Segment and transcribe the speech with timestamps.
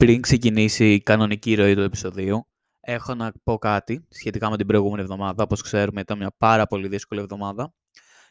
[0.00, 2.46] Πριν ξεκινήσει η κανονική ροή του επεισοδίου,
[2.80, 5.42] έχω να πω κάτι σχετικά με την προηγούμενη εβδομάδα.
[5.42, 7.74] Όπως ξέρουμε, ήταν μια πάρα πολύ δύσκολη εβδομάδα.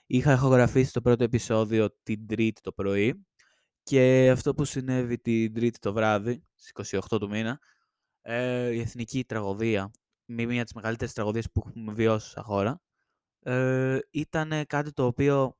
[0.05, 3.25] Είχα ηχογραφήσει το πρώτο επεισόδιο την Τρίτη το πρωί
[3.83, 7.59] και αυτό που συνέβη την Τρίτη το βράδυ, στις 28 του μήνα,
[8.21, 9.91] ε, η εθνική τραγωδία,
[10.25, 12.81] μία από τις μεγαλύτερες τραγωδίες που έχουμε βιώσει σαν χώρα,
[13.39, 15.57] ε, ήταν κάτι το οποίο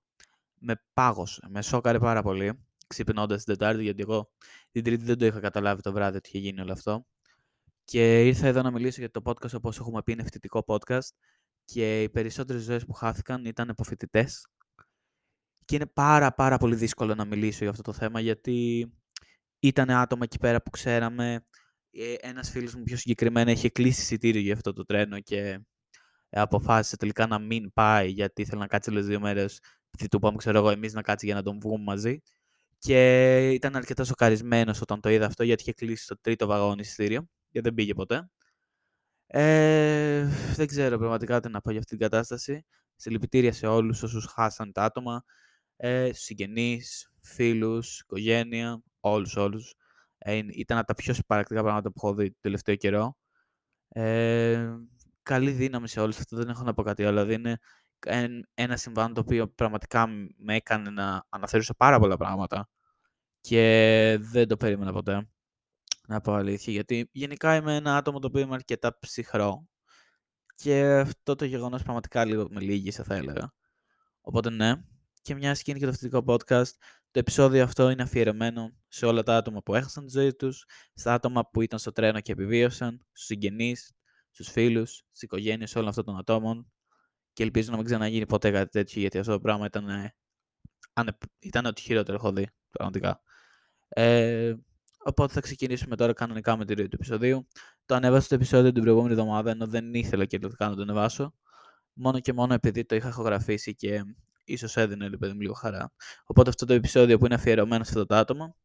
[0.60, 4.32] με πάγωσε, με σόκαρε πάρα πολύ, ξυπνώντας την Τετάρτη, γιατί εγώ
[4.72, 7.06] την Τρίτη δεν το είχα καταλάβει το βράδυ ότι είχε γίνει όλο αυτό.
[7.84, 11.10] Και ήρθα εδώ να μιλήσω για το podcast, όπως έχουμε πει, είναι φοιτητικό podcast
[11.64, 14.48] και οι περισσότερες ζωές που χάθηκαν ήταν από φοιτητές.
[15.66, 18.90] Και είναι πάρα πάρα πολύ δύσκολο να μιλήσω για αυτό το θέμα, γιατί
[19.60, 21.46] ήταν άτομα εκεί πέρα που ξέραμε.
[21.92, 25.60] Ε, ένας φίλος μου πιο συγκεκριμένα είχε κλείσει εισιτήριο για αυτό το τρένο και
[26.30, 29.60] αποφάσισε τελικά να μην πάει γιατί ήθελε να κάτσει άλλες δύο μέρες.
[29.98, 32.22] Τι του είπαμε, ξέρω εγώ, εμείς να κάτσει για να τον βγούμε μαζί.
[32.80, 37.28] Και ήταν αρκετά σοκαρισμένος όταν το είδα αυτό γιατί είχε κλείσει το τρίτο βαγόνι εισιτήριο
[37.52, 38.30] και δεν πήγε ποτέ.
[39.28, 42.66] Ε, δεν ξέρω πραγματικά τι να πω για αυτή την κατάσταση.
[42.96, 45.24] Συλληπιτήρια σε όλους όσους χάσαν τα άτομα,
[45.78, 49.76] ε, στους συγγενείς, φίλους, οικογένεια, όλους, όλους.
[50.18, 53.18] Ε, ήταν από τα πιο συμπαρακτικά πράγματα που έχω δει το τελευταίο καιρό.
[53.90, 54.70] Ε,
[55.24, 57.20] καλή δύναμη σε όλους αυτό, δεν έχω να πω κάτι άλλο.
[57.24, 57.60] Δηλαδή είναι
[58.54, 62.70] ένα συμβάν το οποίο πραγματικά με έκανε να αναθεωρήσω πάρα πολλά πράγματα
[63.42, 65.30] και δεν το περίμενα ποτέ,
[66.08, 69.68] να πω αλήθεια, γιατί γενικά είμαι ένα άτομο το οποίο είμαι αρκετά ψυχρό
[70.56, 73.54] και αυτό το γεγονός πραγματικά λίγο με λύγησε θα έλεγα.
[74.22, 74.74] Οπότε ναι,
[75.22, 76.72] και μια σκηνή και το φοιτητικό podcast,
[77.12, 81.14] το επεισόδιο αυτό είναι αφιερωμένο σε όλα τα άτομα που έχασαν τη ζωή τους, στα
[81.14, 83.94] άτομα που ήταν στο τρένο και επιβίωσαν, στους συγγενείς,
[84.32, 86.72] στους φίλους, στις οικογένειες όλων αυτών των ατόμων
[87.34, 90.14] και ελπίζω να μην ξαναγίνει ποτέ κάτι τέτοιο γιατί αυτό το πράγμα ήταν, ε,
[91.40, 93.22] ήταν ό,τι χειρότερο έχω δει, πραγματικά.
[93.90, 94.54] Ε,
[95.04, 97.48] οπότε θα ξεκινήσουμε τώρα κανονικά με τη ροή του επεισοδίου.
[97.86, 101.34] Το ανέβασα το επεισόδιο την προηγούμενη εβδομάδα, ενώ δεν ήθελα και να το ανεβάσω.
[101.94, 104.04] Μόνο και μόνο επειδή το είχα ηχογραφήσει και
[104.44, 105.92] ίσως έδινε παιδί λίγο χαρά.
[106.24, 108.56] Οπότε αυτό το επεισόδιο που είναι αφιερωμένο σε αυτό το άτομο,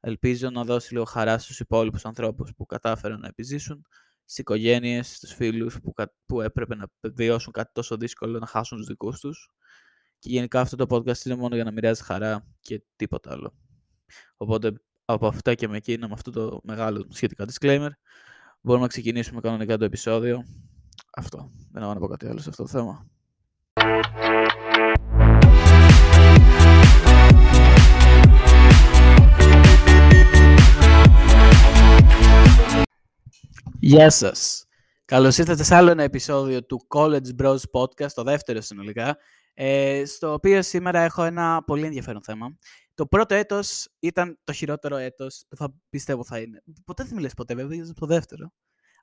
[0.00, 3.86] ελπίζω να δώσει λίγο χαρά στους υπόλοιπους ανθρώπους που κατάφεραν να επιζήσουν
[4.32, 5.92] στις οικογένειες, στους φίλους που,
[6.26, 9.50] που έπρεπε να βιώσουν κάτι τόσο δύσκολο, να χάσουν τους δικούς τους.
[10.18, 13.54] Και γενικά αυτό το podcast είναι μόνο για να μοιράζει χαρά και τίποτα άλλο.
[14.36, 14.72] Οπότε
[15.04, 17.90] από αυτά και με εκείνα, με αυτό το μεγάλο σχετικά disclaimer,
[18.60, 20.44] μπορούμε να ξεκινήσουμε κανονικά το επεισόδιο.
[21.16, 21.50] Αυτό.
[21.72, 23.06] Δεν έχω να πω κάτι άλλο σε αυτό το θέμα.
[33.80, 34.66] Γεια σας.
[35.04, 39.16] Καλώς ήρθατε σε άλλο ένα επεισόδιο του College Bros Podcast, το δεύτερο συνολικά,
[39.54, 42.56] ε, στο οποίο σήμερα έχω ένα πολύ ενδιαφέρον θέμα.
[42.94, 46.62] Το πρώτο έτος ήταν το χειρότερο έτος που θα πιστεύω θα είναι.
[46.84, 48.52] Ποτέ δεν μιλές ποτέ, βέβαια, για το δεύτερο.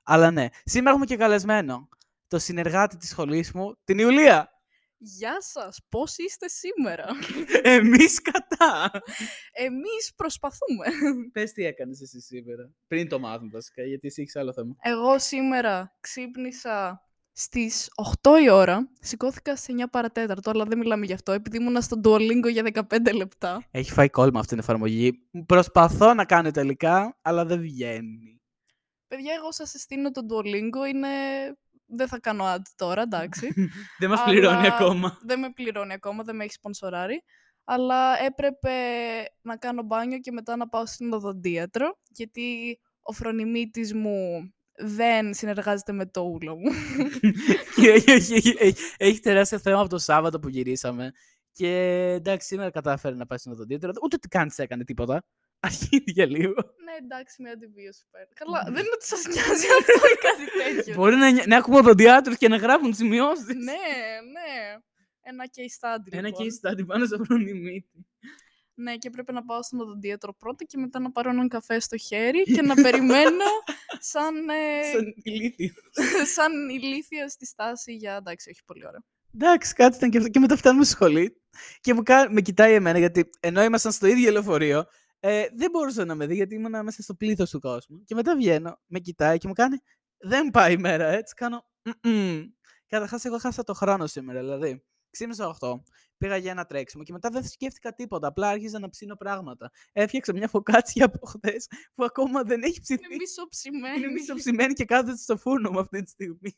[0.02, 1.88] Αλλά ναι, σήμερα έχουμε και καλεσμένο
[2.26, 4.59] το συνεργάτη της σχολής μου, την Ιουλία.
[5.02, 7.06] Γεια σας, πώς είστε σήμερα;
[7.76, 8.90] Εμείς κατά.
[9.52, 10.86] Εμείς προσπαθούμε.
[11.32, 14.76] Πες τι έκανες εσύ σήμερα, πριν το μάθουμε βασικά, γιατί εσύ έχεις άλλο θέμα.
[14.80, 17.88] Εγώ σήμερα ξύπνησα στις
[18.22, 22.00] 8 η ώρα, σηκώθηκα σε 9 παρατέταρτο, αλλά δεν μιλάμε γι' αυτό, επειδή ήμουν στο
[22.04, 23.66] Duolingo για 15 λεπτά.
[23.70, 25.28] Έχει φάει κόλμα αυτή την εφαρμογή.
[25.46, 28.40] Προσπαθώ να κάνω τελικά, αλλά δεν βγαίνει.
[29.08, 31.08] Παιδιά, εγώ σας συστήνω το Duolingo, είναι
[31.90, 33.54] δεν θα κάνω ad τώρα, εντάξει.
[34.00, 35.18] δεν μας πληρώνει ακόμα.
[35.22, 37.22] Δεν με πληρώνει ακόμα, δεν με έχει σπονσοράρει.
[37.64, 38.70] Αλλά έπρεπε
[39.42, 45.92] να κάνω μπάνιο και μετά να πάω στην οδοντίατρο, γιατί ο φρονιμίτης μου δεν συνεργάζεται
[45.92, 46.70] με το ούλο μου.
[48.96, 51.12] έχει τεράστιο θέμα από το Σάββατο που γυρίσαμε.
[51.52, 51.74] Και
[52.16, 53.90] εντάξει, σήμερα κατάφερε να πάει στην οδοντίατρο.
[54.02, 55.22] Ούτε τι κάνει έκανε τίποτα.
[55.60, 56.54] Αρχίδια λίγο.
[56.84, 58.28] Ναι, εντάξει, μια αντιβίωση πέρα.
[58.34, 60.94] Καλά, δεν είναι ότι σας νοιάζει αυτό ή κάτι τέτοιο.
[60.94, 63.46] Μπορεί να, να έχουμε οδοντιάτρους και να γράφουν σημειώσεις.
[63.46, 63.84] ναι,
[64.34, 64.80] ναι.
[65.22, 66.08] Ένα case study.
[66.10, 66.46] Ένα λοιπόν.
[66.46, 68.06] case study πάνω στο φρονιμίτη.
[68.74, 71.96] Ναι, και πρέπει να πάω στον οδοντίατρο πρώτα και μετά να πάρω έναν καφέ στο
[71.96, 73.44] χέρι και να περιμένω
[74.12, 74.48] σαν.
[74.48, 74.90] Ε...
[74.92, 75.74] σαν ηλίθιος.
[76.34, 78.16] σαν ηλίθιος στη στάση για.
[78.16, 79.04] Εντάξει, όχι πολύ ώρα.
[79.34, 80.30] Εντάξει, κάτι ήταν και αυτό.
[80.30, 81.42] Και μετά φτάνουμε στη σχολή
[81.80, 84.84] και μου με κοιτάει εμένα γιατί ενώ ήμασταν στο ίδιο λεωφορείο,
[85.20, 88.04] ε, δεν μπορούσα να με δει γιατί ήμουν μέσα στο πλήθος του κόσμου.
[88.04, 89.76] Και μετά βγαίνω, με κοιτάει και μου κάνει
[90.18, 91.34] Δεν πάει η μέρα, έτσι.
[91.34, 91.64] Κάνω.
[92.86, 94.84] Καταρχάς, εγώ χάσα το χρόνο σήμερα, δηλαδή.
[95.10, 95.80] Ξύπνησα 8,
[96.16, 98.26] πήγα για ένα τρέξιμο και μετά δεν σκέφτηκα τίποτα.
[98.26, 99.70] Απλά άρχιζα να ψήνω πράγματα.
[99.92, 103.04] Έφτιαξα μια φωκάτσια από χθες που ακόμα δεν έχει ψηθεί.
[103.04, 103.96] Είναι μισοψημένη.
[103.98, 106.56] Είναι μισοψημένη και κάθεται στο φούρνο μου αυτή τη στιγμή.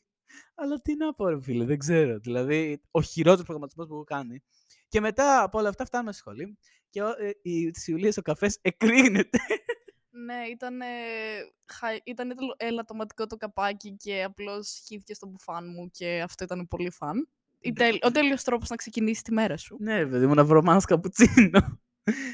[0.55, 2.19] Αλλά τι να πω, ρε φίλε, δεν ξέρω.
[2.19, 4.43] Δηλαδή, ο χειρότερος προγραμματισμός που έχω κάνει.
[4.93, 6.57] Και μετά από όλα αυτά φτάνουμε στη σχολή
[6.89, 9.37] και ε, η, της Ιουλίας ο καφές εκρίνεται.
[10.09, 10.79] Ναι, ήταν,
[12.03, 17.29] ήταν ελαττωματικό το καπάκι και απλώς χύθηκε στο μπουφάν μου και αυτό ήταν πολύ φαν.
[18.01, 19.77] Ο τέλειος τρόπος να ξεκινήσει τη μέρα σου.
[19.79, 21.81] Ναι, παιδί μου, να βρω μάνας καπουτσίνο.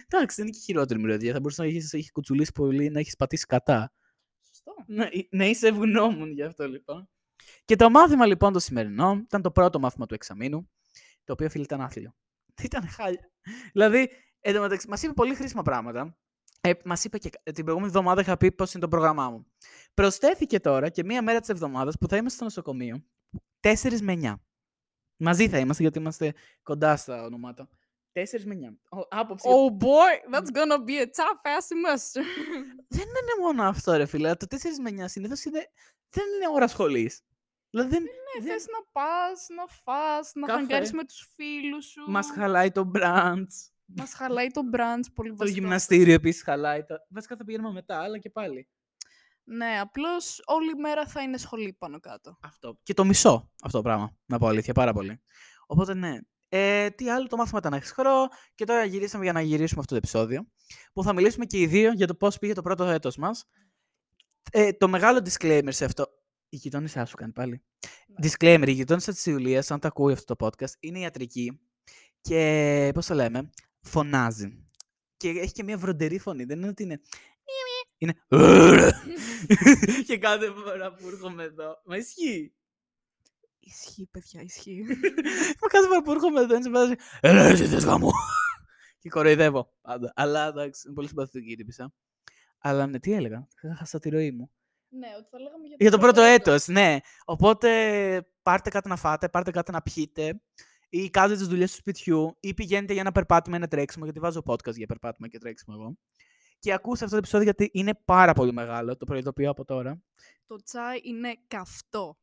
[0.07, 1.33] Εντάξει, δεν είναι και χειρότερη μυρωδία.
[1.33, 3.93] Θα μπορούσε να έχεις έχει κουτσουλήσει πολύ, να έχεις πατήσει κατά.
[4.47, 4.73] Σωστό.
[4.87, 7.09] Να, να είσαι ευγνώμων γι' αυτό λοιπόν.
[7.65, 10.69] Και το μάθημα λοιπόν το σημερινό ήταν το πρώτο μάθημα του εξαμήνου,
[11.23, 12.13] το οποίο φίλοι ήταν άθλιο.
[12.63, 13.31] Ήταν χάλια.
[13.73, 14.09] δηλαδή,
[14.39, 16.17] εντωμεταξύ, μας είπε πολύ χρήσιμα πράγματα.
[16.61, 19.45] Ε, Μας είπε και την προηγούμενη εβδομάδα είχα πει πώς είναι το πρόγραμμά μου.
[19.93, 23.03] Προσθέθηκε τώρα και μία μέρα της εβδομάδας που θα είμαστε στο νοσοκομείο
[23.59, 24.33] 4 με 9.
[25.17, 26.33] Μαζί θα είμαστε γιατί είμαστε
[26.63, 27.69] κοντά στα ονομάτα.
[28.13, 29.03] 4 με 9.
[29.09, 29.47] Άποψη.
[29.51, 32.23] Oh boy, that's gonna be a tough ass semester.
[32.87, 34.35] δεν είναι μόνο αυτό, ρε φίλε.
[34.35, 35.71] Το 4 με 9 συνήθως είναι...
[36.09, 37.11] δεν είναι ώρα σχολή.
[37.69, 38.51] Δηλαδή δεν, ναι, δεν...
[38.51, 42.11] θες να πας, να φας, να χαγκάρεις με τους φίλους σου.
[42.11, 43.45] Μας χαλάει το brunch.
[43.85, 45.45] Μας χαλάει το brunch πολύ βασικό.
[45.45, 46.83] Το γυμναστήριο επίσης χαλάει.
[46.83, 47.05] Τα...
[47.09, 48.69] Βασικά θα πηγαίνουμε μετά, αλλά και πάλι.
[49.43, 52.37] Ναι, απλώς όλη η μέρα θα είναι σχολή πάνω κάτω.
[52.41, 52.79] Αυτό.
[52.83, 55.21] Και το μισό αυτό το πράγμα, να πω αλήθεια, πάρα πολύ.
[55.67, 56.17] Οπότε ναι.
[56.51, 59.95] Ε, τι άλλο, το μάθημα ήταν χρόνο και τώρα γυρίσαμε για να γυρίσουμε αυτό το
[59.95, 60.47] επεισόδιο
[60.93, 63.45] που θα μιλήσουμε και οι δύο για το πώς πήγε το πρώτο έτος μας.
[64.51, 66.07] Ε, το μεγάλο disclaimer σε αυτό,
[66.49, 67.61] η γειτόνισά σου κάνει πάλι.
[68.07, 68.29] Ναι.
[68.29, 71.59] Disclaimer, η γειτόνισσα της Ιουλίας, αν τα ακούει αυτό το podcast, είναι ιατρική
[72.21, 73.49] και, πώς το λέμε,
[73.81, 74.63] φωνάζει.
[75.17, 77.01] Και έχει και μια βροντερή φωνή, δεν είναι ότι είναι...
[77.97, 78.13] Είναι...
[80.07, 81.81] και κάθε φορά που έρχομαι εδώ.
[81.85, 82.53] Μα ισχύει.
[83.59, 84.83] Ισχύει, παιδιά, ισχύει.
[85.61, 88.11] Μα κάθε φορά που έρχομαι εδώ, είναι σε Έλα, εσύ θες γάμο.
[88.99, 90.13] και κοροϊδεύω πάντα.
[90.15, 91.93] Αλλά εντάξει, είναι πολύ συμπαθητική η τύπησα.
[92.57, 93.47] Αλλά ναι, τι έλεγα.
[93.77, 94.51] Χάσα τη ροή μου.
[94.89, 96.67] Ναι, ότι θα λέγαμε για το, για το πρώτο έτος.
[96.67, 96.97] ναι.
[97.25, 97.69] Οπότε
[98.41, 100.41] πάρτε κάτι να φάτε, πάρτε κάτι να πιείτε
[100.89, 104.19] ή κάντε τις δουλειές του σπιτιού ή πηγαίνετε για ένα περπάτημα ή ένα τρέξιμο, γιατί
[104.19, 105.97] βάζω podcast για περπάτημα και τρέξιμο εγώ.
[106.59, 110.01] Και ακούστε αυτό το επεισόδιο γιατί είναι πάρα πολύ μεγάλο, το προειδοποιώ από τώρα.
[110.47, 112.17] Το τσάι είναι καυτό.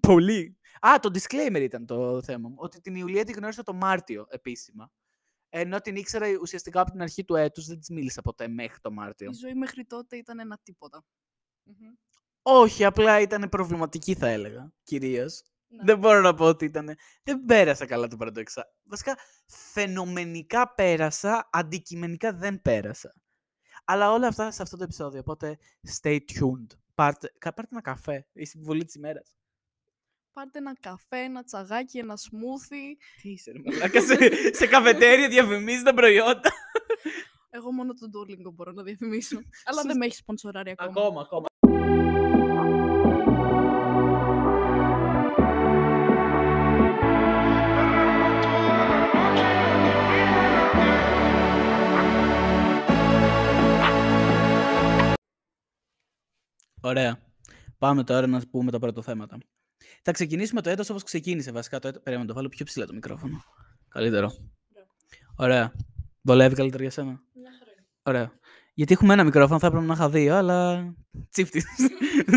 [0.00, 0.58] Πολύ.
[0.80, 2.54] Α, το disclaimer ήταν το θέμα μου.
[2.58, 4.90] Ότι την Ιουλία την γνώρισα το Μάρτιο επίσημα.
[5.48, 8.90] Ενώ την ήξερα ουσιαστικά από την αρχή του έτους, δεν της μίλησα ποτέ μέχρι το
[8.90, 9.30] Μάρτιο.
[9.30, 10.60] Η ζωή μέχρι τότε ήταν ένα
[12.42, 15.42] Όχι, απλά ήταν προβληματική θα έλεγα, κυρίως.
[15.68, 15.82] Ναι.
[15.84, 16.96] Δεν μπορώ να πω ότι ήταν.
[17.22, 18.66] Δεν πέρασα καλά το πρώτο εξά.
[18.84, 23.14] Βασικά, φαινομενικά πέρασα, αντικειμενικά δεν πέρασα.
[23.84, 25.20] Αλλά όλα αυτά σε αυτό το επεισόδιο.
[25.20, 25.58] Οπότε,
[26.00, 26.66] stay tuned.
[26.94, 28.26] Πάρτε, πάρτε ένα καφέ.
[28.32, 29.36] Η συμβολή της ημέρας.
[30.32, 32.96] Πάρτε ένα καφέ, ένα τσαγάκι, ένα σμούθι.
[33.22, 36.50] Τι είσαι, ρε σε, σε καφετέρια διαφημίζεις τα προϊόντα.
[37.50, 39.38] Εγώ μόνο τον Duolingo μπορώ να διαφημίσω.
[39.68, 40.90] Αλλά δεν με έχει σπονσοράρει ακόμα.
[40.90, 41.47] Ακόμα, ακόμα.
[56.80, 57.18] Ωραία.
[57.78, 59.38] Πάμε τώρα να πούμε τα πρώτα θέματα.
[60.02, 62.02] Θα ξεκινήσουμε το έτος όπως ξεκίνησε βασικά το έτος.
[62.02, 63.44] Περίμενα να το βάλω πιο ψηλά το μικρόφωνο.
[63.88, 64.32] Καλύτερο.
[65.36, 65.72] Ωραία.
[66.22, 67.22] Βολεύει καλύτερα για σένα;
[68.02, 68.37] Ωραία.
[68.78, 70.94] Γιατί έχουμε ένα μικρόφωνο, θα έπρεπε να είχα δύο, αλλά
[71.30, 71.62] τσίφτη.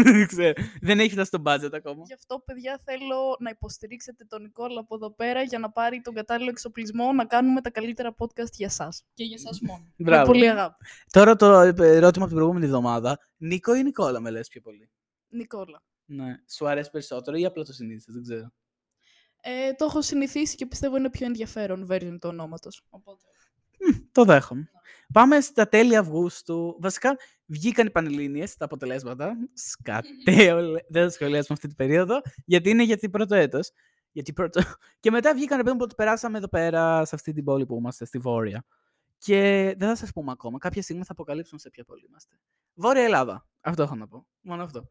[0.82, 2.04] Δεν έχει φτάσει στο budget ακόμα.
[2.06, 6.14] Γι' αυτό, παιδιά, θέλω να υποστηρίξετε τον Νικόλα από εδώ πέρα για να πάρει τον
[6.14, 8.90] κατάλληλο εξοπλισμό να κάνουμε τα καλύτερα podcast για εσά.
[9.14, 9.94] Και για εσά μόνο.
[9.98, 10.22] Μπράβο.
[10.22, 10.86] Με πολύ αγάπη.
[11.12, 11.46] Τώρα το
[11.78, 13.20] ερώτημα από την προηγούμενη εβδομάδα.
[13.38, 14.92] Νίκο ή Νικόλα με λες πιο πολύ;
[15.30, 15.84] Νικόλα.
[16.06, 16.36] Ναι.
[16.50, 18.52] Σου αρέσει περισσότερο ή απλά το συνήθισε, δεν ξέρω.
[19.42, 22.84] Ε, το έχω συνηθίσει και πιστεύω είναι πιο ενδιαφέρον version του ονόματος.
[22.90, 23.26] Οπότε...
[24.12, 24.72] το δέχομαι.
[25.14, 26.78] Πάμε στα τέλη Αυγούστου.
[26.80, 29.34] Βασικά, βγήκαν οι Πανελλήνιες, τα αποτελέσματα.
[29.54, 33.72] Σκατέο, δεν θα σχολιάσουμε αυτή την περίοδο, γιατί είναι γιατί πρώτο έτος.
[34.12, 34.62] Γιατί πρώτο...
[35.00, 38.18] Και μετά βγήκαν, παιδί ότι περάσαμε εδώ πέρα, σε αυτή την πόλη που είμαστε, στη
[38.18, 38.66] Βόρεια.
[39.18, 40.58] Και δεν θα σας πούμε ακόμα.
[40.58, 42.36] Κάποια στιγμή θα αποκαλύψουμε σε ποια πόλη είμαστε.
[42.74, 43.48] Βόρεια Ελλάδα.
[43.62, 44.26] Αυτό έχω να πω.
[44.42, 44.90] Μόνο αυτό.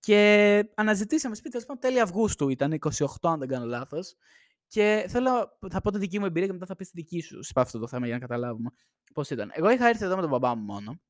[0.00, 4.16] Και αναζητήσαμε σπίτι, τέλο τέλη Αυγούστου ήταν, 28 αν δεν κάνω λάθος.
[4.72, 7.42] Και θέλω, θα πω τη δική μου εμπειρία και μετά θα πεις τη δική σου
[7.42, 8.70] σε αυτό το θέμα για να καταλάβουμε
[9.14, 9.50] πώς ήταν.
[9.54, 11.00] Εγώ είχα έρθει εδώ με τον μπαμπά μου μόνο.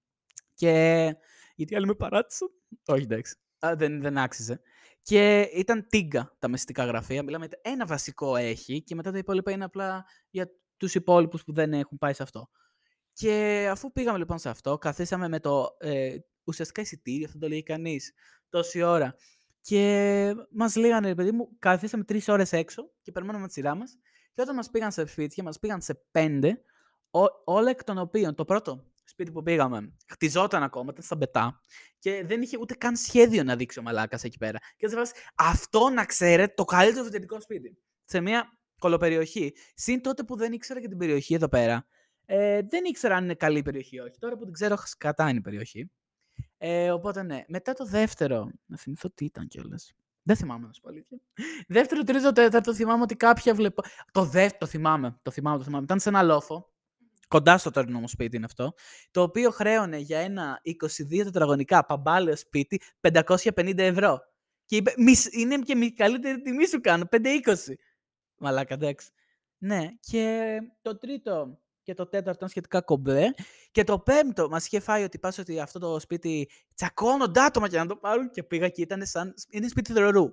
[0.54, 1.14] Και.
[1.54, 2.49] Γιατί άλλοι με παράτησαν;
[2.87, 3.37] Όχι, εντάξει.
[3.66, 4.61] Α, δεν, δεν άξιζε.
[5.02, 7.23] Και ήταν τίγκα τα μυστικά γραφεία.
[7.23, 11.73] Μιλάμε, ένα βασικό έχει και μετά τα υπόλοιπα είναι απλά για τους υπόλοιπους που δεν
[11.73, 12.50] έχουν πάει σε αυτό.
[13.12, 17.62] Και αφού πήγαμε λοιπόν σε αυτό, καθίσαμε με το ε, ουσιαστικά εισιτήριο, αυτό το λέει
[17.62, 18.12] κανείς,
[18.49, 19.14] τόση ώρα.
[19.62, 23.99] Και μας λέγανε, παιδί μου, καθίσαμε τρεις ώρες έξω και περιμέναμε τη σειρά μας.
[24.35, 26.62] Και όταν μας πήγαν σε σπίτια, μας πήγαν σε πέντε,
[27.45, 31.61] όλα εκ των οποίων το πρώτο σπίτι που πήγαμε χτιζόταν ακόμα, ήταν στα μπετά
[31.99, 34.59] και δεν είχε ούτε καν σχέδιο να δείξει ο Μαλάκας εκεί πέρα.
[34.59, 37.78] Και έτσι βάζεις αυτό να ξέρετε το καλύτερο φοιτητικό σπίτι.
[38.04, 39.54] Σε μια κολοπεριοχή.
[39.75, 41.87] Συν τότε που δεν ήξερα και την περιοχή εδώ πέρα.
[42.25, 44.19] Ε, δεν ήξερα αν είναι καλή περιοχή ή όχι.
[44.19, 45.90] Τώρα που την ξέρω, κατά είναι η περιοχή.
[46.64, 47.45] Ε, οπότε ναι.
[47.49, 48.50] Μετά το δεύτερο.
[48.66, 49.92] Να θυμηθώ τι ήταν κιόλας.
[50.23, 51.19] Δεν θυμάμαι να σου πω αλήθεια.
[51.69, 53.83] Δεύτερο, τρίτο, τέταρτο θυμάμαι ότι κάποια βλέπω.
[54.12, 55.19] Το δεύτερο το θυμάμαι.
[55.23, 55.85] Το θυμάμαι, το θυμάμαι.
[55.85, 56.73] Ήταν σε ένα λόφο.
[57.28, 58.75] Κοντά στο τωρινό μου σπίτι είναι αυτό.
[59.11, 64.21] Το οποίο χρέωνε για ένα 22 τετραγωνικά παμπάλαιο σπίτι 550 ευρώ.
[64.64, 67.75] Και είπε, «Μισ- είναι και η καλύτερη τιμή σου κάνω, 5-20.
[68.37, 69.11] Μαλάκα, εντάξει.
[69.59, 73.30] Ναι, και το τρίτο και το τέταρτο ήταν σχετικά κομπλέ.
[73.70, 77.80] Και το πέμπτο μας είχε φάει ότι πας ότι αυτό το σπίτι τσακώνονται άτομα για
[77.80, 78.30] να το πάρουν.
[78.30, 79.34] Και πήγα και ήταν σαν.
[79.50, 80.28] Είναι σπίτι δρορού.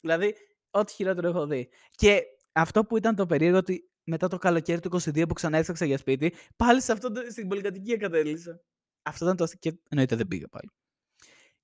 [0.00, 0.34] Δηλαδή,
[0.70, 1.68] ό,τι χειρότερο έχω δει.
[1.90, 5.84] Και αυτό που ήταν το περίεργο ότι μετά το καλοκαίρι του 22 που ξανά έφταξα
[5.84, 8.60] για σπίτι, πάλι σε αυτό το, στην πολυκατοικία κατέληξα.
[9.02, 9.46] Αυτό ήταν το.
[9.58, 10.70] Και εννοείται δεν πήγα πάλι.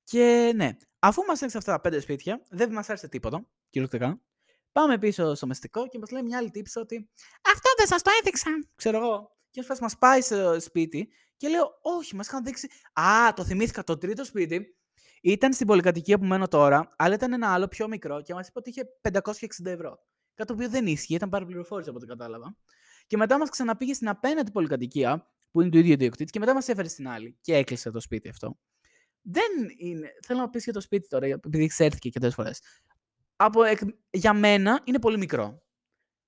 [0.05, 4.21] Και ναι, αφού μας έδειξε αυτά τα πέντε σπίτια, δεν μας άρεσε τίποτα, κυριολεκτικά.
[4.73, 7.11] Πάμε πίσω στο μεστικό και μας λέει μια άλλη τύψη ότι
[7.55, 8.50] Αυτό δεν σας το έδειξα.
[8.75, 9.37] Ξέρω εγώ.
[9.50, 12.69] Και μας πάει στο σπίτι και λέω, Όχι, μας είχαν δείξει.
[12.93, 13.85] Α, το θυμήθηκα.
[13.85, 14.77] Το τρίτο σπίτι
[15.23, 18.59] ήταν στην πολυκατοικία που μένω τώρα, αλλά ήταν ένα άλλο πιο μικρό και μας είπε
[18.59, 19.99] ότι είχε 560 ευρώ.
[20.35, 22.57] Κάτι το οποίο δεν ίσχυε, ήταν πάρα πληροφόρηση από ό,τι κατάλαβα.
[23.07, 26.69] Και μετά μας ξαναπήγε στην απέναντι πολυκατοικία, που είναι του ίδιου ιδιοκτήτη, και μετά μας
[26.69, 27.39] έφερε στην άλλη.
[27.41, 28.59] Και έκλεισε το σπίτι αυτό.
[29.23, 30.12] Δεν είναι.
[30.27, 32.61] Θέλω να πεις για το σπίτι τώρα, επειδή εξέρθηκε και τέσσερι φορές.
[33.43, 35.63] Από, εκ- για μένα είναι πολύ μικρό.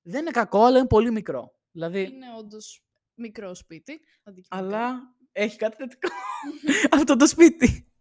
[0.02, 1.58] Δεν είναι κακό, αλλά είναι πολύ μικρό.
[1.70, 4.00] Δηλαδή, Είναι όντως μικρό σπίτι.
[4.22, 4.78] αντικειμενικά.
[4.78, 5.00] αλλά
[5.32, 6.08] έχει κάτι θετικό
[7.00, 7.92] αυτό το σπίτι.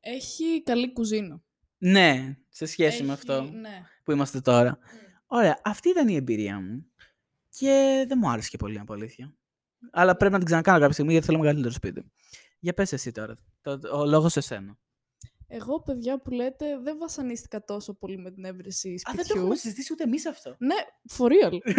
[0.00, 1.42] Έχει καλή κουζίνα.
[1.78, 3.82] Ναι, σε σχέση με Έχει- αυτό Ναι.
[4.04, 4.78] που είμαστε τώρα.
[5.26, 6.92] Ωραία, αυτή ήταν η εμπειρία μου.
[7.48, 9.36] Και δεν μου άρεσε και πολύ, από αλήθεια.
[9.92, 12.12] Αλλά πρέπει να την ξανακάνω κάποια στιγμή γιατί θέλω μεγαλύτερο σπίτι.
[12.58, 13.36] Για πες εσύ τώρα.
[13.60, 14.78] Το, ο λόγος σε σένα.
[15.46, 19.16] Εγώ, παιδιά που λέτε, δεν βασανίστηκα τόσο πολύ με την έβρεση Α, σπιτιού.
[19.16, 20.56] δεν το έχουμε συζητήσει ούτε εμείς αυτό.
[20.58, 20.74] Ναι,
[21.16, 21.58] for real.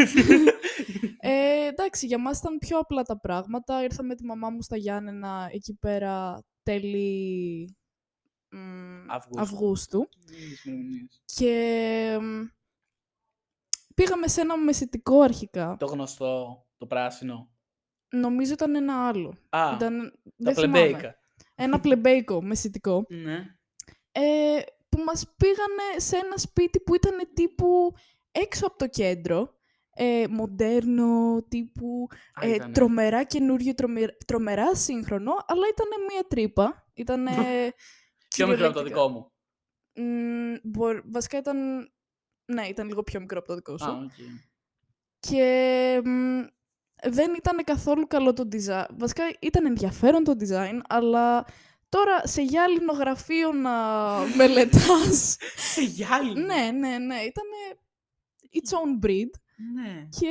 [1.19, 3.83] ε, εντάξει, για μας ήταν πιο απλά τα πράγματα.
[3.83, 7.75] Ήρθα με τη μαμά μου στα Γιάννενα εκεί πέρα τέλη
[8.49, 9.41] μ, Αυγούστου.
[9.41, 10.09] Αυγούστου.
[11.25, 12.41] Και μ,
[13.95, 15.75] πήγαμε σε ένα μεσητικό αρχικά.
[15.79, 17.49] το γνωστό, το πράσινο.
[18.09, 19.37] Νομίζω ήταν ένα άλλο.
[19.49, 20.71] Α, ήταν, τα δεν θυμάμαι.
[20.79, 21.15] πλεμπέικα.
[21.55, 23.05] Ένα πλεμπέικο μεσητικό.
[23.09, 23.45] Ναι.
[24.11, 27.93] ε, που μας πήγανε σε ένα σπίτι που ήταν τύπου
[28.31, 29.53] έξω από το κέντρο.
[29.97, 32.73] Ε, μοντέρνο, τύπου Α, ε, ήτανε.
[32.73, 36.85] τρομερά καινούριο, τρομε- τρομερά σύγχρονο, αλλά ήταν μία τρύπα.
[36.93, 37.27] Ήταν.
[38.27, 39.31] Πιο μικρό από το δικό μου.
[41.11, 41.57] βασικά ήταν.
[42.45, 43.85] Ναι, ήταν λίγο πιο μικρό από το δικό σου.
[43.89, 44.11] Α, οκ.
[45.19, 46.41] Και μ,
[47.09, 48.85] δεν ήταν καθόλου καλό το design.
[48.97, 51.45] Βασικά ήταν ενδιαφέρον το design, αλλά
[51.89, 53.71] τώρα σε γυάλινο γραφείο να
[54.37, 55.37] μελετάς.
[55.55, 57.15] Σε γυάλινο; ναι, ναι, ναι.
[57.15, 57.43] Ήταν
[58.51, 59.29] its own breed
[59.73, 60.07] Ναι.
[60.19, 60.27] και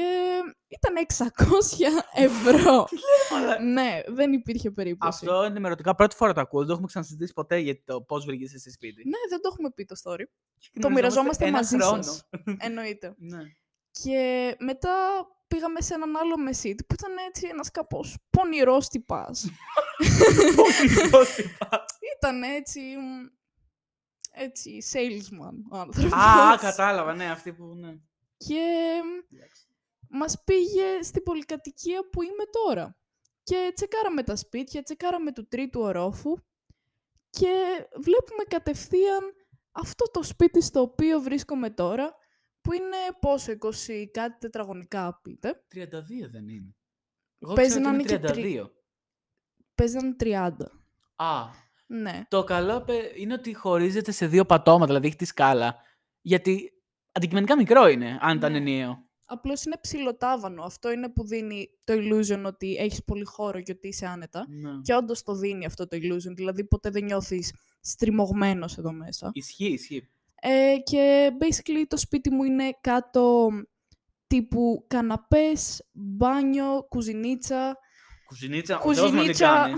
[0.69, 0.95] ήταν
[1.35, 1.45] 600
[2.15, 2.87] ευρώ.
[3.37, 5.25] Αλλά ναι, δεν υπήρχε περίπτωση.
[5.27, 6.59] Αυτό ενημερωτικά πρώτη φορά το ακούω.
[6.59, 9.09] Δεν το έχουμε ξανασυζητήσει ποτέ για το πώς βρήκες εσύ σπίτι.
[9.09, 10.25] Ναι, δεν το έχουμε πει το story.
[10.73, 12.03] Και το μοιραζόμαστε ένα μαζί χρόνο.
[12.03, 12.29] σας.
[12.59, 13.15] Εννοείται.
[13.19, 13.39] ναι.
[14.03, 14.91] Και μετά
[15.55, 19.51] πήγαμε σε έναν άλλο μεσίτη που ήταν έτσι ένας κάπως πονηρός τυπάς.
[21.11, 21.85] Πώς είπα.
[22.19, 22.81] ήταν έτσι.
[22.81, 23.27] μ,
[24.33, 26.13] Έτσι, salesman ο άνθρωπος.
[26.13, 27.65] Α, κατάλαβα, ναι, αυτή που.
[27.65, 27.95] Ναι.
[28.37, 28.63] Και
[29.05, 29.37] μ,
[30.19, 32.97] μας πήγε στην πολυκατοικία που είμαι τώρα.
[33.43, 36.37] Και τσεκάραμε τα σπίτια, τσεκάραμε του τρίτου ορόφου
[37.31, 37.53] και
[38.01, 39.35] βλέπουμε κατευθείαν
[39.73, 42.15] αυτό το σπίτι στο οποίο βρίσκομαι τώρα,
[42.65, 45.65] που είναι πόσο, 20 κάτι τετραγωνικά πείτε.
[45.75, 46.75] 32 δεν είναι.
[47.39, 48.33] Εγώ Παίζει ξέρω να ότι είναι και
[48.65, 48.71] 32.
[49.75, 50.67] Παίζει να είναι 30.
[51.17, 51.45] Α,
[51.87, 52.23] Ναι.
[52.29, 55.77] το καλό πε- είναι ότι χωρίζεται σε δύο πατώματα, δηλαδή έχει τη σκάλα.
[56.21, 56.71] Γιατί
[57.13, 58.59] αντικειμενικά μικρό είναι, αν ήταν Ναι.
[58.59, 59.09] ενιαίο.
[59.27, 60.63] Απλώς είναι ψηλοτάβανο.
[60.63, 64.47] Αυτό είναι που δίνει το illusion ότι έχεις πολύ χώρο και ότι είσαι άνετα.
[64.49, 64.71] Ναι.
[64.83, 66.35] Και όντως το δίνει αυτό το illusion.
[66.35, 69.31] Δηλαδή ποτέ δεν νιώθεις στριμωγμένος εδώ μέσα.
[69.33, 70.09] Ισχύει, ισχύει.
[70.47, 73.49] Ε, και basically το σπίτι μου είναι κάτω
[74.27, 77.79] τύπου καναπές, μπάνιο, κουζινίτσα.
[78.27, 79.75] Κουζινίτσα, ο Θεός μας την Κουζινίτσα, κάνει.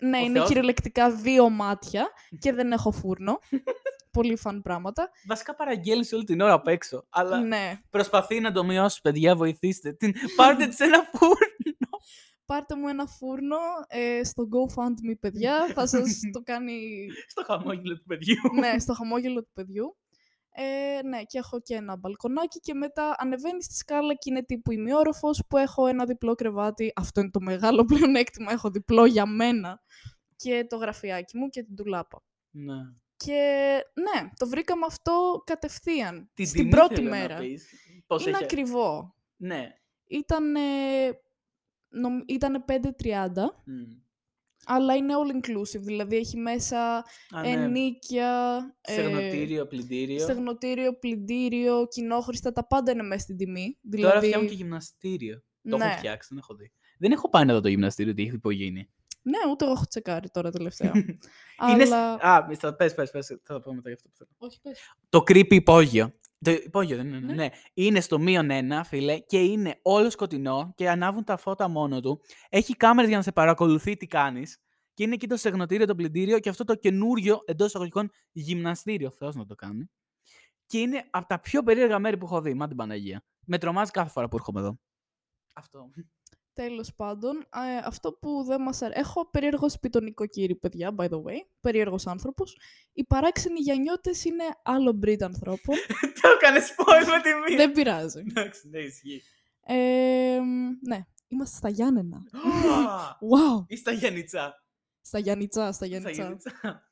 [0.00, 2.08] ναι, Ο είναι Θεός- κυριολεκτικά δύο μάτια
[2.38, 3.38] και δεν έχω φούρνο.
[4.12, 5.10] Πολύ φαν πράγματα.
[5.26, 7.06] Βασικά παραγγέλνεις όλη την ώρα απ' έξω.
[7.10, 7.80] Αλλά Ναι.
[7.90, 10.12] προσπαθεί να το μειώσει, παιδιά, βοηθήστε την.
[10.36, 11.88] Πάρτε της σε ένα φούρνο.
[12.44, 13.56] Πάρτε μου ένα φούρνο
[13.88, 15.66] ε, στο GoFundMe, παιδιά.
[15.74, 16.80] Θα σας το κάνει
[17.26, 18.36] Στο χαμόγελο του παιδιού.
[18.58, 19.96] ναι, στο χαμόγελο του παιδιού.
[20.52, 24.72] Ε, ναι, και έχω και ένα μπαλκονάκι και μετά ανεβαίνει στη σκάλα και είναι τύπου
[24.72, 26.92] ημιόροφος που έχω ένα διπλό κρεβάτι.
[26.96, 29.80] Αυτό είναι το μεγάλο πλεονέκτημα, έχω διπλό για μένα
[30.36, 32.22] και το γραφιάκι μου και την τουλάπα.
[32.50, 32.74] Ναι.
[33.16, 33.40] Και
[33.94, 37.36] ναι, το βρήκαμε αυτό κατευθείαν, Την στην τιμή πρώτη θέλω να μέρα.
[37.38, 37.70] πεις.
[38.06, 39.14] Πώς είναι έχει- ακριβό.
[39.36, 39.68] Ναι.
[40.06, 40.54] Ήταν,
[42.26, 43.74] ήτανε 5.30, Μμ.
[44.72, 46.78] Αλλά είναι all inclusive, δηλαδή έχει μέσα
[47.30, 47.48] Α, ναι.
[47.48, 50.18] ενίκια, ε, Στεγνοτήριο, πλυντήριο.
[50.18, 53.78] στεγνοτήριο, πλυντήριο, κοινόχρηστα, τα πάντα είναι μέσα στην τιμή.
[53.82, 55.42] Τώρα Δηλαδή, φτιάχνουν και γυμναστήριο.
[55.70, 55.84] Το Ναι.
[55.84, 56.72] έχω φτιάξει, δεν έχω δει.
[56.98, 58.90] Δεν έχω πάει να δω το γυμναστήριο, τι έχει υπογίνει.
[59.22, 60.92] ναι, ούτε εγώ έχω τσεκάρει τώρα τελευταία.
[61.72, 61.84] Είναι...
[61.84, 62.12] σ- αλλά...
[62.14, 64.30] Α, θα πες, πες, πες, θα το πω μετά γι' αυτό που θέλω.
[64.38, 64.78] Όχι, πες.
[65.08, 66.12] Το creepy υπόγειο.
[66.44, 67.26] Το υπόγειο δεν είναι, ναι.
[67.26, 67.34] Ναι.
[67.34, 67.48] ναι.
[67.74, 72.20] Είναι στο μείον ένα, φίλε, και είναι όλο σκοτεινό και ανάβουν τα φώτα μόνο του.
[72.48, 74.58] Έχει κάμερες για να σε παρακολουθεί τι κάνεις.
[74.94, 79.10] Και είναι εκεί το στεγνοτήριο, το πλυντήριο και αυτό το καινούριο εντός εισαγωγικών γυμναστήριο.
[79.10, 79.90] Θεός να το κάνει.
[80.66, 82.54] Και είναι από τα πιο περίεργα μέρη που έχω δει.
[82.54, 83.24] Μα την Παναγία.
[83.46, 84.78] Με τρομάζει κάθε φορά που έρχομαι εδώ.
[85.54, 85.90] Αυτό.
[86.60, 89.00] Τέλος πάντων, ε, αυτό που δεν μας αρέσει...
[89.00, 91.38] Έχω περίεργος σπίτι νοικοκύρη, παιδιά, by the way.
[91.60, 92.56] Περίεργος άνθρωπος.
[92.92, 95.76] Οι παράξενοι γιανιώτες είναι άλλο breed ανθρώπων.
[96.22, 97.56] το έκανε spoil με τη μία.
[97.56, 98.22] δεν πειράζει.
[98.28, 99.22] Εντάξει, ναι, ισχύει.
[99.66, 100.38] Ε,
[100.80, 102.16] ναι, είμαστε στα Γιάννενα.
[102.16, 103.64] Α, Wow!
[103.66, 104.64] Ή στα Γιάννητσά.
[105.00, 106.22] Στα Γιάννητσά, στα Στα Γιάννητσά.
[106.22, 106.88] Γιάννητσά.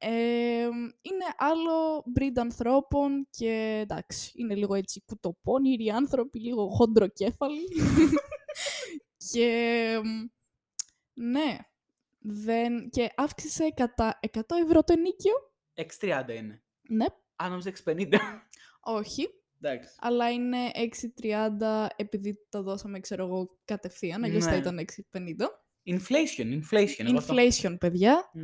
[0.00, 0.68] Ε,
[1.02, 7.68] είναι άλλο breed ανθρώπων και εντάξει, είναι λίγο έτσι κουτοπώνηροι άνθρωποι, λίγο χοντροκέφαλοι.
[9.30, 10.26] και μ,
[11.14, 11.58] ναι,
[12.18, 15.32] δεν, και αύξησε κατά 100 ευρώ το ενίκιο.
[15.74, 16.62] 6.30 είναι.
[16.88, 17.04] Ναι,
[17.36, 18.14] Αν νόμιζα 6.50.
[18.80, 19.28] όχι,
[19.62, 19.94] Εντάξει.
[20.00, 20.58] αλλά είναι
[21.60, 24.56] 6,30 επειδή το δώσαμε, ξέρω εγώ, κατευθείαν, αλλιώς θα Ναι.
[24.56, 25.48] ήταν 6,50.
[25.86, 27.04] Inflation, inflation.
[27.06, 28.30] εγώ αυτό- Inflation, παιδιά.
[28.32, 28.42] Μμ.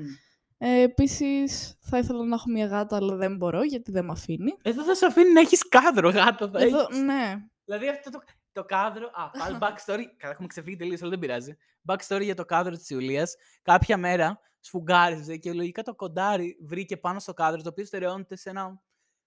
[0.59, 4.57] Ε, επίσης, θα ήθελα να έχω μια γάτα, αλλά δεν μπορώ, γιατί δεν με αφήνει.
[4.63, 6.99] Εδώ θα σε αφήνει να έχεις κάδρο, γάτα θα Εδώ, έχεις.
[6.99, 8.19] ναι, Δηλαδή αυτό το,
[8.55, 9.11] το κάδρο.
[9.13, 10.05] Α, πάλι backstory.
[10.17, 11.57] Καλά, έχουμε ξεφύγει τελείως, αλλά δεν πειράζει.
[11.89, 13.35] Backstory για το κάδρο της Ιουλίας.
[13.63, 18.51] Κάποια μέρα σφουγγάριζε και λογικά το κοντάρι βρήκε πάνω στο κάδρο το οποίο στερεώνεται σε
[18.51, 18.83] ένα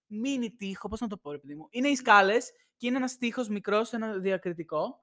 [0.06, 0.88] μίνι τείχο.
[0.88, 3.92] Πώς να το πω, ρε παιδί μου; Είναι οι σκάλες και είναι ένας τείχος μικρός,
[3.92, 5.02] ένα διακριτικό.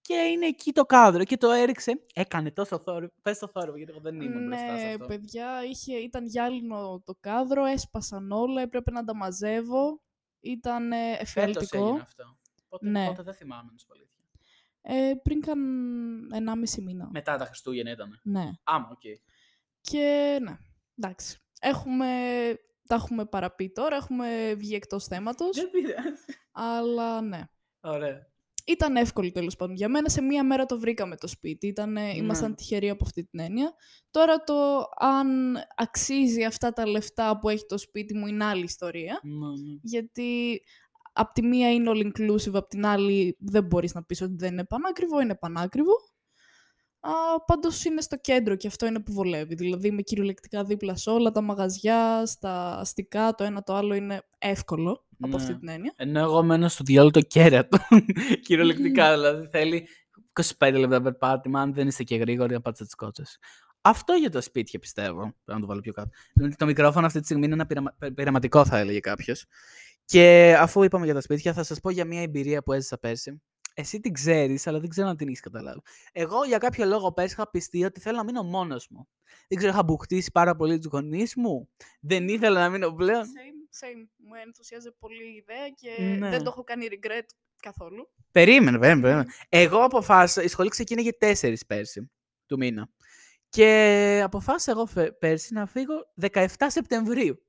[0.00, 2.04] Και είναι εκεί το κάδρο και το έριξε.
[2.14, 3.12] Έκανε τόσο θόρυβο.
[3.22, 5.06] Πες το θόρυβο, γιατί εγώ δεν ήμουν μπροστά σε Ναι, αυτό.
[5.06, 10.00] παιδιά, είχε, ήταν γυάλινο το κάδρο, έσπασαν όλα, έπρεπε να τα μαζεύω.
[10.40, 11.84] Ήταν ε, Φέτος εφιαλτικό.
[11.86, 12.36] έγινε αυτό.
[12.72, 13.06] Πότε, Ναι.
[13.06, 14.20] πότε δεν θυμάμαι, να σου πω αλήθεια.
[14.82, 15.58] Ε, πριν καν
[16.32, 17.08] 1,5 μήνα.
[17.12, 18.20] Μετά τα Χριστούγεννα ήταν.
[18.22, 18.50] Ναι.
[18.62, 19.00] Άμα, οκ.
[19.80, 20.56] Και ναι,
[20.98, 21.38] εντάξει.
[21.60, 22.06] Έχουμε,
[22.88, 26.24] τα έχουμε παραπεί τώρα, έχουμε βγει εκτός θέματος, Δεν πειράζει.
[26.52, 27.40] αλλά ναι.
[27.80, 28.30] Ωραία.
[28.66, 29.74] Ήταν εύκολο τέλος πάντων.
[29.74, 31.66] Για μένα σε μία μέρα το βρήκαμε το σπίτι.
[31.66, 32.16] Ήτανε, Ναι.
[32.16, 33.74] Ήμασταν τυχεροί από αυτή την έννοια.
[34.10, 39.20] Τώρα το αν αξίζει αυτά τα λεφτά που έχει το σπίτι μου είναι άλλη ιστορία.
[39.22, 39.78] Ναι, ναι.
[39.82, 40.60] Γιατί
[41.12, 44.52] απ' τη μία είναι all inclusive, απ' την άλλη δεν μπορείς να πεις ότι δεν
[44.52, 45.92] είναι πανάκριβο, είναι πανάκριβο.
[47.04, 47.10] Α,
[47.46, 49.54] πάντως είναι στο κέντρο και αυτό είναι που βολεύει.
[49.54, 54.22] Δηλαδή είμαι κυριολεκτικά δίπλα σε όλα τα μαγαζιά, στα αστικά, το ένα το άλλο είναι
[54.38, 55.58] εύκολο από αυτή Ναι.
[55.58, 55.92] την έννοια.
[55.96, 57.78] Ενώ εγώ μένω στο διάλογο το κέρατο.
[58.46, 59.88] Κυριολεκτικά, δηλαδή θέλει
[60.58, 63.38] 25 λεπτά περπάτημα, αν δεν είστε και γρήγοροι, να πάτε τις κότσες.
[63.80, 65.20] Αυτό για τα σπίτια πιστεύω.
[65.20, 66.08] Πρέπει να το βάλω πιο κάτω.
[66.34, 69.46] Δηλαδή, Το μικρόφωνο αυτή τη στιγμή είναι ένα πειραμα- πε- πειραματικό, θα έλεγε κάποιος.
[70.04, 73.42] Και αφού είπαμε για τα σπίτια, θα σας πω για μια εμπειρία που έζησα πέρσι.
[73.74, 75.80] Εσύ την ξέρεις, αλλά δεν ξέρω αν την έχεις καταλάβει.
[76.12, 79.08] Εγώ για κάποιο λόγο πέρσι είχα πιστεί ότι θέλω να μείνω μόνος μου.
[79.48, 81.68] Δεν ξέρω, είχα μπουχτίσει πάρα πολύ τους γονείς μου.
[82.00, 83.22] Δεν ήθελα να μείνω πλέον.
[83.24, 84.08] Same, same.
[84.16, 86.30] Μου ενθουσιάζει πολύ η ιδέα και Ναι.
[86.30, 87.24] δεν το έχω κάνει regret
[87.62, 88.10] καθόλου.
[88.32, 89.00] Περίμενε, περίμενε.
[89.02, 89.32] περίμενε.
[89.48, 92.10] Εγώ αποφάσισα, η σχολή ξεκίνησε 4 πέρσι
[92.46, 92.88] του μήνα.
[93.48, 97.46] Και αποφάσισα εγώ φε- πέρσι να φύγω 17 Σεπτεμβρίου.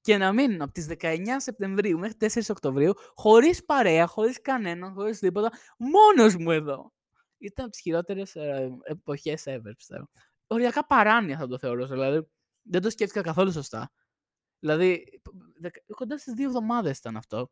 [0.00, 5.18] Και να μείνω από τις 19 Σεπτεμβρίου μέχρι 4 Οκτωβρίου, χωρίς παρέα, χωρίς κανέναν, χωρίς
[5.18, 6.92] τίποτα, μόνος μου εδώ.
[7.38, 10.08] Ήταν από τις χειρότερες ε, εποχές ever, πιστεύω.
[10.46, 12.28] Οριακά παράνοια θα το θεωρούσα, δηλαδή
[12.62, 13.90] δεν το σκέφτηκα καθόλου σωστά.
[14.58, 15.20] Δηλαδή,
[15.58, 17.50] δεκα- κοντά στις δύο εβδομάδες ήταν αυτό.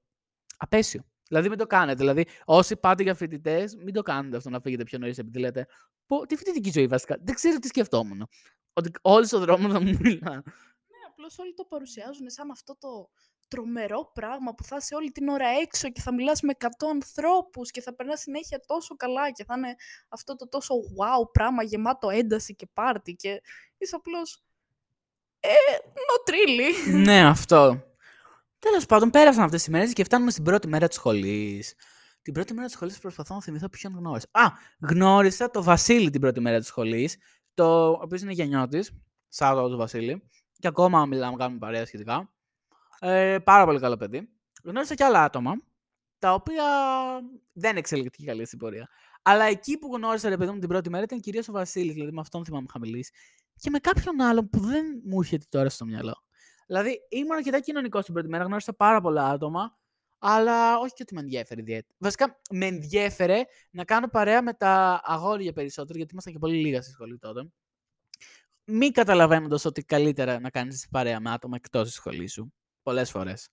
[0.56, 1.02] Απέσιο.
[1.28, 1.98] Δηλαδή μην το κάνετε.
[1.98, 5.66] Δηλαδή, όσοι πάτε για φοιτητές, μην το κάνετε αυτό να φύγετε πιο νωρίς επειδή λέτε.
[6.06, 7.16] Πω, τι φοιτητική ζωή βασικά.
[7.20, 8.28] Δεν ξέρω τι σκεφτόμουν.
[8.72, 10.42] Ότι όλοι στον δρόμο θα μου μιλάνε.
[11.18, 13.08] Ναι, απλώς όλοι το παρουσιάζουν σαν αυτό το
[13.48, 17.70] τρομερό πράγμα που θα είσαι όλη την ώρα έξω και θα μιλάς με 100 ανθρώπους
[17.70, 19.74] και θα περνάς συνέχεια τόσο καλά και θα είναι
[20.08, 23.40] αυτό το τόσο wow πράγμα γεμάτο ένταση και πάρτι και
[23.78, 24.42] είσαι απλώς
[25.40, 25.48] ε,
[25.94, 27.02] not really.
[27.04, 27.82] ναι, αυτό.
[28.58, 31.74] Τέλος πάντων, πέρασαν αυτές οι μέρες και φτάνουμε στην πρώτη μέρα της σχολής.
[32.22, 34.26] Την πρώτη μέρα της σχολής προσπαθώ να θυμηθώ ποιον γνώρισα.
[34.30, 34.46] Α,
[34.80, 37.16] γνώρισα το Βασίλη την πρώτη μέρα της σχολής.
[37.54, 38.92] Το ο οποίος είναι γενιώτης.
[39.28, 40.22] Σάββατο του Βασίλη.
[40.58, 42.32] Και ακόμα μιλάμε, κάνουμε παρέα σχετικά.
[43.00, 44.28] Ε, πάρα πολύ καλό παιδί.
[44.64, 45.52] Γνώρισα και άλλα άτομα.
[46.18, 46.64] Τα οποία
[47.52, 48.88] δεν εξελιχθήκε καλή στην πορεία.
[49.22, 51.94] Αλλά εκεί που γνώρισα ρε παιδί μου την πρώτη μέρα ήταν κυρίως ο Βασίλης.
[51.94, 53.12] Δηλαδή με αυτόν θυμάμαι είχα μιλήσει.
[53.56, 56.22] Και με κάποιον άλλον που δεν μου έρχεται τώρα στο μυαλό.
[56.66, 59.78] Δηλαδή, ήμουν αρκετά κοινωνικός την πρώτη μέρα, γνώρισα πάρα πολλά άτομα,
[60.18, 61.94] αλλά όχι και ότι με ενδιέφερε ιδιαίτερα.
[61.98, 66.82] Βασικά, με ενδιέφερε να κάνω παρέα με τα αγόρια περισσότερο, γιατί ήμασταν και πολύ λίγα
[66.82, 67.50] στη σχολή τότε.
[68.68, 72.52] Μη καταλαβαίνοντας ότι καλύτερα να κάνεις παρέα με άτομα εκτός της σχολής σου.
[72.82, 73.48] Πολλές φορές.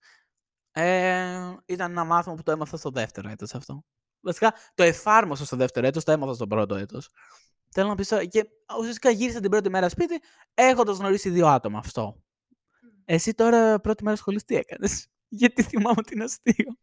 [0.72, 3.84] Ε, ήταν ένα μάθημα που το έμαθα στο δεύτερο έτος αυτό.
[4.20, 7.10] Βασικά το εφάρμοσα στο δεύτερο έτος, το έμαθα στο πρώτο έτος.
[7.72, 8.46] Θέλω να πει και
[8.80, 10.22] ουσιαστικά γύρισα την πρώτη μέρα σπίτι
[10.54, 12.24] έχοντας γνωρίσει δύο άτομα αυτό.
[13.06, 16.78] Εσύ τώρα πρώτη μέρα σχολής τι έκανες; Γιατί θυμάμαι ότι είναι αστείο.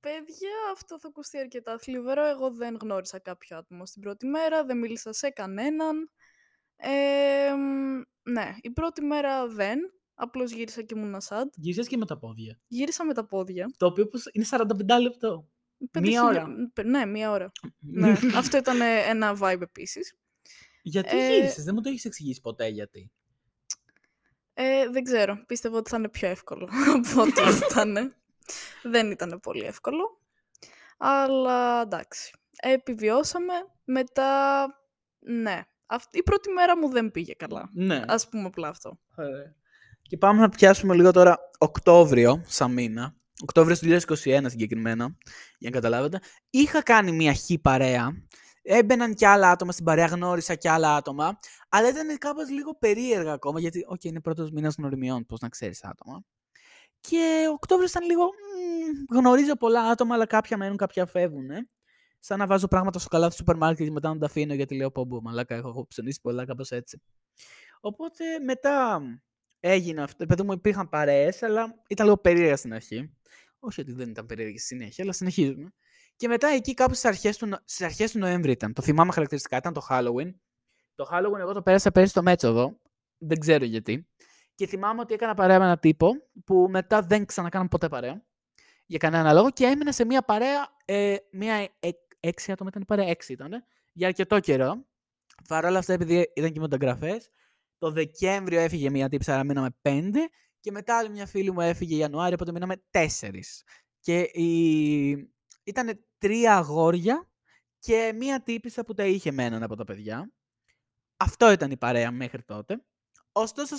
[0.00, 2.24] Παιδιά, αυτό θα ακουστεί αρκετά θλιβερό.
[2.24, 6.10] Εγώ δεν γνώρισα κάποιο άτομο στην πρώτη μέρα, δεν μίλησα σε κανέναν.
[6.80, 7.54] Ε,
[8.22, 9.78] ναι, η πρώτη μέρα δεν.
[10.14, 11.48] Απλώς γύρισα και ήμουν σαντ.
[11.56, 12.60] Γύρισα και με τα πόδια.
[12.66, 13.70] Γύρισα με τα πόδια.
[13.76, 15.48] Το οποίο είναι 45 λεπτό.
[16.00, 16.46] Μία ώρα.
[16.84, 17.52] Ναι, μία ώρα.
[17.78, 18.12] ναι.
[18.40, 20.14] Αυτό ήταν ένα vibe επίσης.
[20.82, 21.34] Γιατί ε...
[21.34, 23.10] γύρισες, δεν μου το έχεις εξηγήσει ποτέ γιατί.
[24.54, 25.44] Ε, δεν ξέρω.
[25.46, 28.16] Πίστευα ότι θα είναι πιο εύκολο από ό,τι ήταν.
[28.82, 30.20] δεν ήταν πολύ εύκολο.
[30.98, 32.34] Αλλά εντάξει.
[32.56, 33.54] Επιβιώσαμε.
[33.84, 34.66] Μετά,
[35.18, 35.60] ναι.
[35.92, 37.70] Αυτή, η πρώτη μέρα μου δεν πήγε καλά.
[37.72, 38.02] Ναι.
[38.06, 38.98] Ας πούμε απλά αυτό.
[40.02, 43.14] Και πάμε να πιάσουμε λίγο τώρα Οκτώβριο, σαν μήνα.
[43.42, 45.16] Οκτώβριο του 2021 συγκεκριμένα,
[45.58, 46.20] για να καταλάβετε.
[46.50, 48.12] Είχα κάνει μια χ παρέα.
[48.62, 51.38] Έμπαιναν κι άλλα άτομα στην παρέα, γνώρισα κι άλλα άτομα.
[51.68, 55.48] Αλλά ήταν κάπως λίγο περίεργα ακόμα, γιατί, OK, okay, είναι πρώτος μήνας γνωριμιών, πώς να
[55.48, 56.24] ξέρεις άτομα.
[57.00, 58.24] Και ο Οκτώβριος ήταν λίγο.
[58.24, 61.50] Μ, γνωρίζω πολλά άτομα, αλλά κάποια μένουν, κάποια φεύγουν.
[61.50, 61.68] Ε.
[62.20, 64.76] Σαν να βάζω πράγματα στο καλάθι του σούπερ μάρκετ και μετά να τα αφήνω γιατί
[64.76, 67.02] λέω πω πω, μαλάκα, έχω ψωνίσει πολλά, κάπως έτσι.
[67.80, 69.02] Οπότε μετά
[69.60, 70.26] έγινε αυτό.
[70.26, 73.16] Παιδί μου υπήρχαν παρέες, αλλά ήταν λίγο περίεργα στην αρχή.
[73.58, 75.72] Όχι ότι δεν ήταν περίεργη στη συνέχεια, αλλά συνεχίζουμε.
[76.16, 78.72] Και μετά εκεί κάπου στις αρχές του, στις αρχές του Νοέμβρη ήταν.
[78.72, 80.34] Το θυμάμαι χαρακτηριστικά, ήταν το Halloween.
[80.94, 82.80] Το Halloween εγώ το πέρασα πέρυσι στο Μέτσοδο.
[83.18, 84.08] Δεν ξέρω γιατί.
[84.54, 86.10] Και θυμάμαι ότι έκανα παρέα με έναν τύπο
[86.44, 88.22] που μετά δεν ξανακάναμε ποτέ παρέα.
[88.86, 90.68] Για κανένα λόγο και έμεινα σε μία παρέα.
[90.84, 91.88] Ε, μία ε,
[92.20, 93.64] έξι άτομα ήταν η παρέα, έξι ήταν.
[93.92, 94.86] Για αρκετό καιρό.
[95.48, 97.20] Παρ' όλα αυτά, επειδή ήταν και μεταγραφέ,
[97.78, 100.28] το Δεκέμβριο έφυγε μία τύψα, άρα μείναμε πέντε.
[100.60, 103.62] Και μετά άλλη μια φίλη μου έφυγε Ιανουάριο, οπότε μείναμε τέσσερις.
[104.00, 105.10] Και η...
[105.64, 107.30] ήταν τρία αγόρια
[107.78, 110.32] και μία τύπησα που τα είχε με έναν από τα παιδιά.
[111.16, 112.84] Αυτό ήταν η παρέα μέχρι τότε.
[113.32, 113.76] Ωστόσο,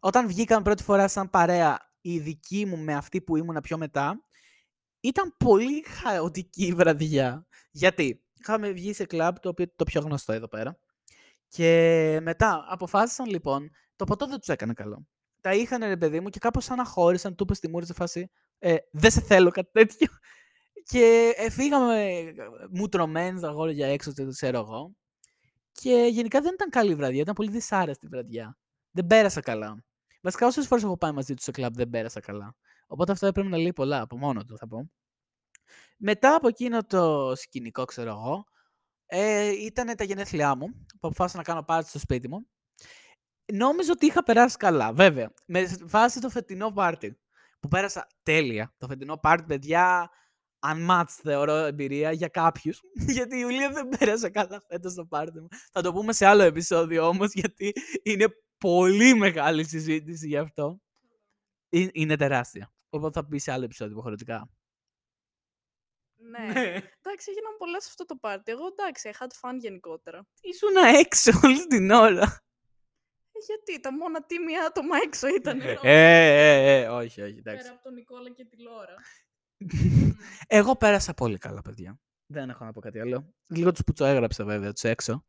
[0.00, 4.24] όταν βγήκαν πρώτη φορά σαν παρέα η δική μου με αυτή που ήμουν πιο μετά,
[5.00, 7.46] ήταν πολύ χαοτική η βραδιά.
[7.70, 10.78] Γιατί είχαμε βγει σε κλαμπ το οποίο το πιο γνωστό εδώ πέρα.
[11.48, 15.06] Και μετά αποφάσισαν λοιπόν, το ποτό δεν τους έκανε καλό.
[15.40, 19.10] Τα είχαν ρε παιδί μου και κάπως αναχώρησαν, του είπες στη μούρη φάση ε, δεν
[19.10, 20.08] σε θέλω κάτι τέτοιο.
[20.90, 22.24] Και ε, φύγαμε
[22.70, 24.94] μου τρομένοι τα για έξω, δεν ξέρω εγώ.
[25.72, 28.58] Και γενικά δεν ήταν καλή βραδιά, ήταν πολύ δυσάρεστη βραδιά.
[28.90, 29.84] Δεν πέρασα καλά.
[30.20, 32.56] Βασικά, όσες φορές έχω πάει μαζί τους σε κλαμπ, δεν πέρασα καλά.
[32.86, 34.90] Οπότε αυτό έπρεπε να λέει πολλά από μόνο του, θα πω.
[35.96, 38.44] Μετά από εκείνο το σκηνικό, ξέρω εγώ,
[39.06, 42.46] ε, ήταν τα γενέθλιά μου, που αποφάσισα να κάνω πάρτι στο σπίτι μου.
[43.52, 45.32] Νόμιζα ότι είχα περάσει καλά, βέβαια.
[45.46, 47.18] Με βάση το φετινό πάρτι,
[47.60, 48.74] που πέρασα τέλεια.
[48.76, 50.10] Το φετινό πάρτι, παιδιά,
[50.66, 52.80] unmatched θεωρώ εμπειρία για κάποιους.
[53.16, 55.48] γιατί η Ιουλία δεν πέρασε καλά φέτος στο πάρτι μου.
[55.72, 58.26] Θα το πούμε σε άλλο επεισόδιο όμως, γιατί είναι
[58.58, 60.80] πολύ μεγάλη συζήτηση γι' αυτό.
[61.92, 62.72] Είναι τεράστια.
[62.90, 64.50] Οπότε θα πει σε άλλο επεισόδιο υποχρεωτικά.
[66.30, 66.46] Ναι.
[66.52, 66.66] ναι.
[67.02, 68.52] Εντάξει, έγιναν πολλά σε αυτό το πάρτι.
[68.52, 70.26] Εγώ εντάξει, had fun γενικότερα.
[70.40, 72.42] Ήσουν έξω όλη την ώρα.
[73.32, 75.60] Ε, γιατί τα μόνα τίμια άτομα έξω ήταν.
[75.60, 77.62] ε, ε, ε, όχι, όχι, εντάξει.
[77.62, 78.94] Πέρα από τον Νικόλα και τη Λόρα.
[80.58, 82.00] Εγώ πέρασα πολύ καλά, παιδιά.
[82.26, 83.34] Δεν έχω να πω κάτι άλλο.
[83.46, 85.24] Λίγο τους που το έγραψα, βέβαια, τους έξω.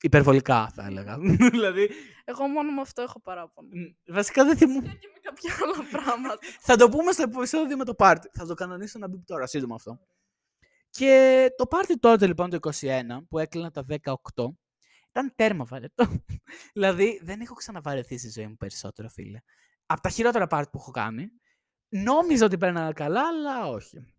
[0.00, 1.18] Υπερβολικά, θα έλεγα.
[1.54, 1.90] δηλαδή...
[2.24, 3.68] Εγώ μόνο με αυτό έχω παράπονο.
[4.06, 4.96] Βασικά δεν θυμούμαι.
[5.00, 6.38] και με κάποια άλλα πράγματα.
[6.60, 8.28] θα το πούμε στο επεισόδιο με το πάρτι.
[8.32, 10.00] Θα το κανονίσω να μπει τώρα, σύντομα αυτό.
[10.98, 14.14] Και το πάρτι τότε λοιπόν το 21 που έκλεινα τα 18
[15.08, 16.06] ήταν τέρμα βαρετό.
[16.74, 19.40] δηλαδή δεν έχω ξαναβαρεθεί στη ζωή μου περισσότερο, φίλε.
[19.86, 21.28] Από τα χειρότερα πάρτι που έχω κάνει.
[21.88, 24.14] Νόμιζα ότι παίρναγα καλά, αλλά όχι.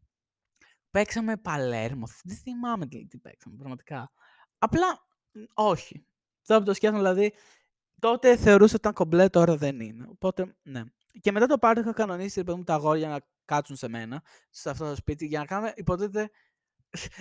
[0.92, 2.08] Παίξαμε Παλέρμο.
[2.24, 4.12] Δεν θυμάμαι τι, τι παίξαμε, πραγματικά.
[4.58, 5.08] Απλά
[5.54, 6.08] όχι.
[6.46, 7.34] Τώρα που το σκέφτομαι, δηλαδή,
[8.00, 10.06] τότε θεωρούσα ότι ήταν κομπλέ, τώρα δεν είναι.
[10.10, 10.84] Οπότε, ναι.
[11.22, 14.90] Και μετά το πάρτι είχα κανονίσει μου τα αγόρια να κάτσουν σε μένα, σε αυτό
[14.90, 16.30] το σπίτι, για να κάνουμε, υποτίθεται,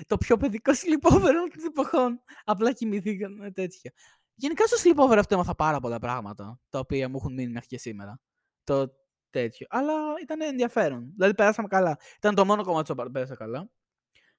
[0.07, 2.23] το πιο παιδικό sleepover των εποχών.
[2.45, 3.93] Απλά κοιμηθήκαν τέτοια.
[4.35, 7.79] Γενικά στο sleepover αυτό έμαθα πάρα πολλά πράγματα, τα οποία μου έχουν μείνει μέχρι και
[7.79, 8.21] σήμερα.
[8.65, 8.93] Το
[9.31, 9.67] τέτοιο.
[9.71, 11.11] Αλλά ήταν ενδιαφέρον.
[11.13, 11.99] Δηλαδή περάσαμε καλά.
[12.17, 13.71] Ήταν το μόνο κομμάτι που πέρασα καλά.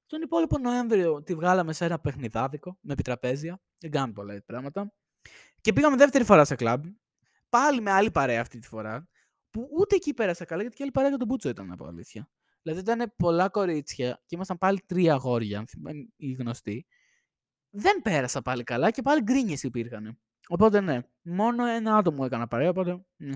[0.08, 3.62] Τον υπόλοιπο Νοέμβριο τη βγάλαμε σε ένα παιχνιδάδικο με επιτραπέζια.
[3.78, 4.94] Δεν κάνουμε πολλά πράγματα.
[5.62, 6.86] Και πήγαμε δεύτερη φορά σε κλαμπ.
[7.50, 9.08] Πάλι με άλλη παρέα αυτή τη φορά.
[9.50, 12.30] Που ούτε εκεί πέρασα καλά γιατί και άλλη παρέα για τον Μπούτσο ήταν από αλήθεια.
[12.66, 15.66] Δηλαδή ήταν πολλά κορίτσια και ήμασταν πάλι τρία αγόρια,
[16.16, 16.86] οι γνωστοί.
[17.70, 20.20] Δεν πέρασα πάλι καλά και πάλι γκρίνιες υπήρχαν.
[20.48, 23.34] Οπότε ναι, μόνο ένα άτομο έκανα παρέα, οπότε ναι.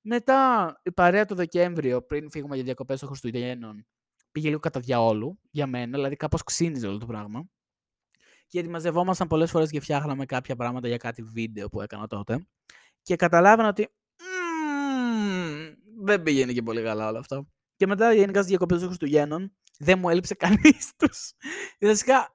[0.00, 3.86] Μετά η παρέα το Δεκέμβριο, πριν φύγουμε για διακοπές των Χριστουγέννων,
[4.32, 7.48] πήγε λίγο κατά διαόλου για μένα, δηλαδή κάπως ξύνιζε όλο το πράγμα.
[8.46, 12.46] Γιατί μαζευόμασταν πολλές φορές και φτιάχναμε κάποια πράγματα για κάτι βίντεο που έκανα τότε.
[13.02, 13.88] Και καταλάβαινα ότι
[15.14, 17.48] «Μμμ, δεν πήγαινε και πολύ καλά όλο αυτό.
[17.78, 21.32] Και μετά γενικά στις διακοπές των Χριστουγέννων δεν μου έλειψε κανείς τους.
[21.80, 22.34] Βασικά,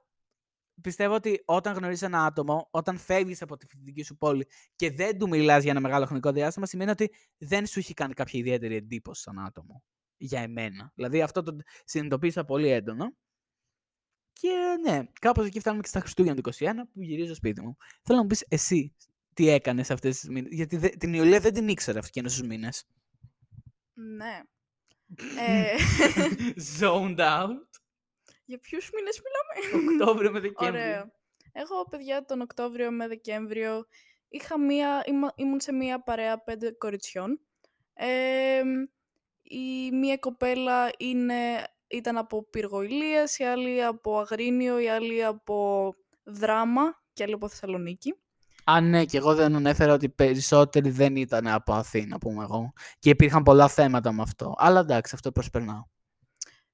[0.82, 5.18] πιστεύω ότι όταν γνωρίζεις ένα άτομο, όταν φεύγεις από τη φοιτητική σου πόλη και δεν
[5.18, 8.76] του μιλάς για ένα μεγάλο χρονικό διάστημα, σημαίνει ότι δεν σου έχει κάνει κάποια ιδιαίτερη
[8.76, 9.84] εντύπωση σαν άτομο.
[10.18, 10.92] Για εμένα.
[10.96, 13.14] Δηλαδή αυτό το συνειδητοποίησα πολύ έντονα.
[14.34, 17.78] Και ναι, κάπως εκεί φτάνουμε και στα Χριστούγεννα του 21 που γυρίζω σπίτι μου.
[18.04, 18.96] Θέλω να μου πεις εσύ
[19.34, 20.52] τι έκανες αυτές τις μήνες.
[20.54, 22.86] Γιατί δε, την Ιουλία δεν την ήξερα αυτήν στου μήνες.
[23.94, 24.42] Ναι.
[25.40, 25.76] Ε,
[26.80, 27.68] Zoned out.
[28.46, 30.82] για ποιους μήνες μιλάμε; Οκτώβριο με Δεκέμβριο.
[30.82, 31.12] Ωραία.
[31.52, 33.88] Εγώ, παιδιά, τον Οκτώβριο με Δεκέμβριο
[34.30, 37.40] είχα μία, είμα- ήμουν σε μία παρέα πέντε κοριτσιών.
[37.94, 38.62] Ε,
[39.42, 47.04] η μία κοπέλα είναι, ήταν από Πυργοηλίας, η άλλη από Αγρίνιο, η άλλη από Δράμα
[47.14, 48.16] και άλλη από Θεσσαλονίκη.
[48.66, 52.74] Α, ναι, και εγώ δεν ανέφερα ότι περισσότεροι δεν ήταν από Αθήνα, πούμε εγώ.
[53.00, 54.54] Και υπήρχαν πολλά θέματα με αυτό.
[54.58, 55.84] Αλλά εντάξει, αυτό προσπερνάω.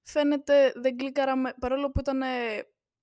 [0.04, 2.22] Φαίνεται δεν κλικάραμε, παρόλο που ήταν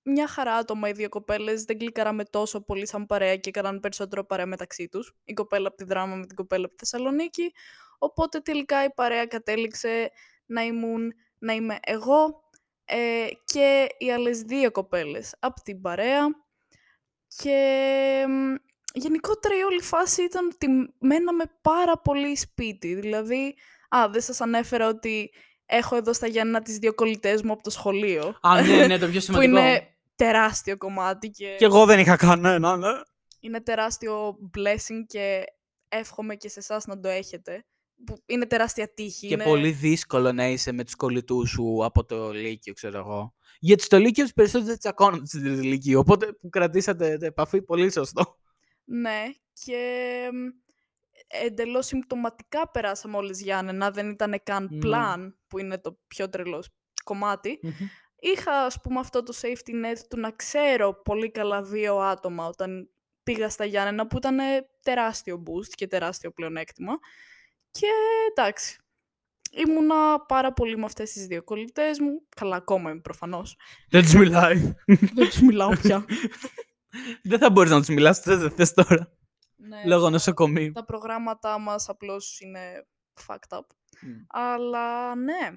[0.02, 4.24] μια χαρά άτομα οι δύο κοπέλες, δεν κλικάραμε τόσο πολύ σαν παρέα και έκαναν περισσότερο
[4.24, 5.14] παρέα μεταξύ τους.
[5.24, 7.52] Η κοπέλα από τη Δράμα με την κοπέλα από τη Θεσσαλονίκη.
[7.98, 10.10] Οπότε τελικά η παρέα κατέληξε
[10.46, 12.42] να, ήμουν, να είμαι εγώ
[12.84, 16.26] ε, και οι άλλες δύο κοπέλες από την παρέα.
[17.36, 18.54] Και μ,
[18.96, 20.66] γενικότερα η όλη φάση ήταν ότι
[20.98, 22.94] μέναμε πάρα πολύ σπίτι.
[22.94, 23.54] Δηλαδή,
[23.88, 25.30] α, δεν σας ανέφερα ότι
[25.66, 28.38] έχω εδώ στα Γιάννα τις δύο κολλητές μου από το σχολείο.
[28.40, 29.58] Α, ναι, ναι, το πιο που σημαντικό.
[29.58, 32.88] είναι τεράστιο κομμάτι και, Και εγώ δεν είχα κανένα, ναι.
[33.40, 35.44] είναι τεράστιο blessing και
[35.88, 37.64] εύχομαι και σε εσάς να το έχετε.
[38.06, 39.26] Που είναι τεράστια τύχη.
[39.26, 39.44] Και είναι...
[39.44, 43.34] πολύ δύσκολο να είσαι με τους κολλητούς σου από το Λύκειο, ξέρω εγώ.
[43.58, 47.92] Γιατί στο Λύκειο τους περισσότερους δεν τσακώνονται στην τρίτη Λύκειο, οπότε που κρατήσατε επαφή, πολύ
[47.92, 48.36] σωστό.
[48.88, 49.80] Ναι, και
[51.28, 54.78] εντελώς συμπτωματικά περάσαμε όλες Γιάννενα, δεν ήταν καν Ναι.
[54.84, 56.68] plan, που είναι το πιο τρελός
[57.04, 57.60] κομμάτι.
[58.18, 62.90] Είχα, ας πούμε, αυτό το safety net του να ξέρω πολύ καλά δύο άτομα όταν
[63.22, 64.38] πήγα στα Γιάννενα, που ήταν
[64.82, 66.92] τεράστιο boost και τεράστιο πλεονέκτημα.
[67.70, 67.86] Και
[68.30, 68.78] εντάξει,
[69.52, 72.26] ήμουνα πάρα πολύ με αυτές τις δύο κολλητές μου.
[72.36, 73.56] Καλά, ακόμα είμαι προφανώς.
[73.90, 74.74] Δεν τους μιλάει.
[74.86, 76.04] δεν τους μιλάω πια.
[77.22, 79.12] δεν θα μπορείς να τους μιλάς, θες, δεν θες τώρα.
[79.56, 80.72] ναι, Λόγω τα- νοσοκομείου.
[80.72, 82.86] Τα προγράμματά μας απλώς είναι
[83.26, 83.60] fucked up.
[84.00, 84.10] Μμ.
[84.28, 85.50] Αλλά ναι,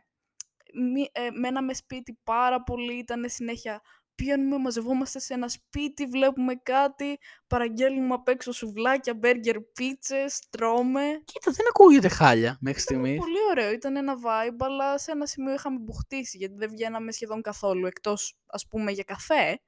[0.91, 3.81] μη, ε, μέναμε σπίτι πάρα πολύ, ήταν συνέχεια
[4.15, 11.21] πηγαίνουμε, μαζευόμαστε σε ένα σπίτι, βλέπουμε κάτι, παραγγέλνουμε απ' έξω σουβλάκια, μπέργκερ, πίτσες, τρώμε.
[11.25, 13.19] Κοίτα, δεν ακούγεται χάλια μέχρι Ήταν στιγμής.
[13.19, 17.41] πολύ ωραίο, ήταν ένα vibe, αλλά σε ένα σημείο είχαμε μπουχτίσει, γιατί δεν βγαίναμε σχεδόν
[17.41, 19.59] καθόλου, εκτός ας πούμε για καφέ.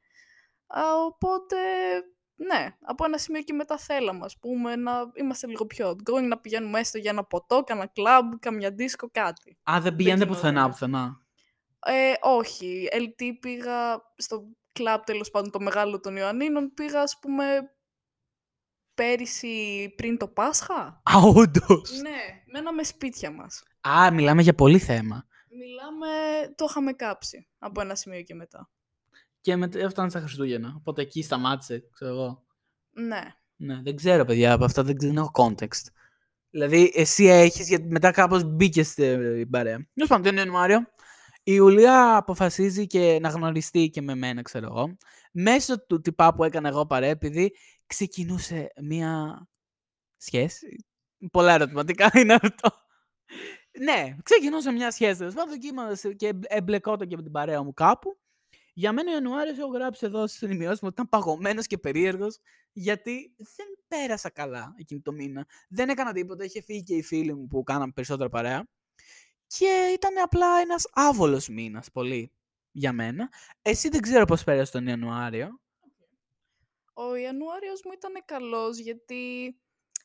[0.73, 1.57] Α, οπότε,
[2.36, 6.39] ναι, από ένα σημείο και μετά θέλαμε, ας πούμε, να είμαστε λίγο πιο outgoing, να
[6.39, 9.57] πηγαίνουμε έστω για ένα ποτό, κάνα κλαμπ, καμιά δίσκο, κάτι.
[9.71, 11.19] Α, δεν πηγαίνετε ξέρω, πουθενά, δεν- πουθενά.
[11.86, 12.88] Ε, όχι.
[12.91, 16.73] LT πήγα στο κλαμπ τέλος πάντων το μεγάλο των Ιωαννίνων.
[16.73, 17.71] Πήγα ας πούμε
[18.93, 21.01] πέρυσι πριν το Πάσχα.
[21.03, 21.91] Α, όντως.
[22.01, 23.63] Ναι, μέναμε σπίτια μας.
[23.88, 25.25] Α, μιλάμε για πολύ θέμα.
[25.49, 26.07] Μιλάμε,
[26.55, 28.69] το είχαμε κάψει από ένα σημείο και μετά.
[29.41, 30.73] Και μετά έφτανε στα Χριστούγεννα.
[30.77, 32.43] Οπότε εκεί σταμάτησε, ξέρω εγώ.
[32.91, 33.21] Ναι.
[33.56, 35.86] Ναι, δεν ξέρω, παιδιά, από αυτά δεν, δεν έχω context.
[36.49, 39.88] Δηλαδή, εσύ έχεις, γιατί μετά κάπως μπήκες στην παρέα.
[39.93, 40.80] Τέλος πάντων, τον Ιανουάριο,
[41.43, 44.97] η Ιουλία αποφασίζει και να γνωριστεί και με μένα, ξέρω εγώ.
[45.32, 49.41] Μέσω του τυπά που έκανα εγώ παρέα, επειδή ξεκινούσε μία
[50.17, 50.86] σχέση.
[51.32, 52.69] Πολλά ερωτηματικά είναι αυτό.
[53.80, 55.17] Ναι, ξεκινούσε μια σχέση.
[55.17, 58.19] Τέλος πάντων, και ήμουν και εμπλεκόταν και με την παρέα μου κάπου.
[58.73, 62.27] Για μένα ο Ιανουάριο έχω γράψει εδώ στι ενημερώσει μου ότι ήταν παγωμένο και περίεργο,
[62.71, 65.45] γιατί δεν πέρασα καλά εκείνη το μήνα.
[65.69, 66.43] Δεν έκανα τίποτα.
[66.43, 68.67] Είχε φύγει και οι φίλοι μου που κάναμε περισσότερα παρέα.
[69.47, 72.31] Και ήταν απλά ένα άβολο μήνα, πολύ
[72.71, 73.29] για μένα.
[73.62, 75.60] Εσύ δεν ξέρω πώ πέρασε τον Ιανουάριο.
[76.93, 79.45] Ο Ιανουάριος μου ήταν καλός γιατί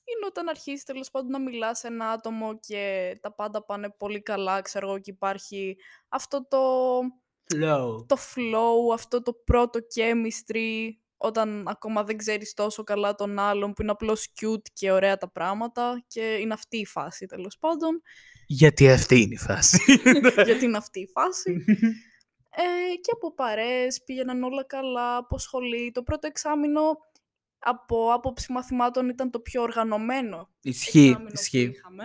[0.05, 4.23] είναι όταν αρχίσει τέλο πάντων να μιλάς σε ένα άτομο και τα πάντα πάνε πολύ
[4.23, 5.77] καλά, ξέρω εγώ, και υπάρχει
[6.09, 6.59] αυτό το,
[7.55, 8.07] Flow.
[8.07, 13.83] το flow, αυτό το πρώτο chemistry, όταν ακόμα δεν ξέρεις τόσο καλά τον άλλον, που
[13.83, 18.03] είναι απλώς cute και ωραία τα πράγματα και είναι αυτή η φάση τέλος πάντων,
[18.47, 20.01] Γιατί αυτή είναι η φάση.
[20.47, 21.65] γιατί είναι αυτή η φάση.
[22.59, 25.91] Ε, και από παρέες πήγαιναν όλα καλά, από σχολή.
[25.91, 26.81] Το πρώτο εξάμεινο
[27.59, 31.61] από άποψη μαθημάτων ήταν το πιο οργανωμένο Ισχύει, εξάμηνο που ισχύει.
[31.63, 32.05] είχαμε.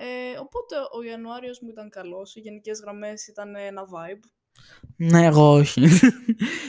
[0.00, 4.24] Ε, οπότε ο Ιανουάριος μου ήταν καλός, οι γενικές γραμμές ήταν ένα vibe.
[4.96, 5.80] Ναι, εγώ όχι.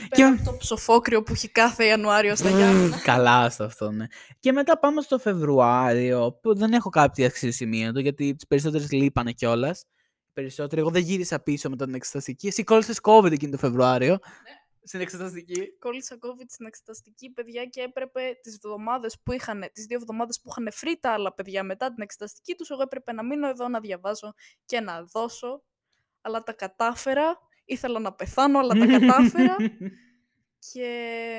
[0.08, 3.00] Πέρα από το ψοφόκριο που έχει κάθε Ιανουάριο στα Γιάννενα.
[3.02, 4.06] Καλά στο αυτό, ναι.
[4.40, 9.84] Και μετά πάμε στο Φεβρουάριο, που δεν έχω κάποια αξιοσημείωτο, γιατί τις περισσότερες λείπανε κιόλας.
[10.32, 10.80] Περισσότεροι.
[10.80, 12.46] Εγώ δεν γύρισα πίσω μετά την εξεταστική.
[12.46, 14.18] Εσύ κόλλησε COVID εκείνο το Φεβρουάριο.
[14.82, 15.76] Στην εξεταστική.
[15.78, 20.48] Κόλλησα COVID στην εξεταστική παιδιά και έπρεπε τις εβδομάδες που είχαν, τις δύο εβδομάδες που
[20.50, 23.80] είχαν free τα άλλα παιδιά μετά την εξεταστική τους, εγώ έπρεπε να μείνω εδώ να
[23.80, 25.62] διαβάζω και να δώσω.
[26.20, 27.38] Αλλά τα κατάφερα.
[27.64, 29.56] Ήθελα να πεθάνω, αλλά τα κατάφερα.
[30.72, 30.88] και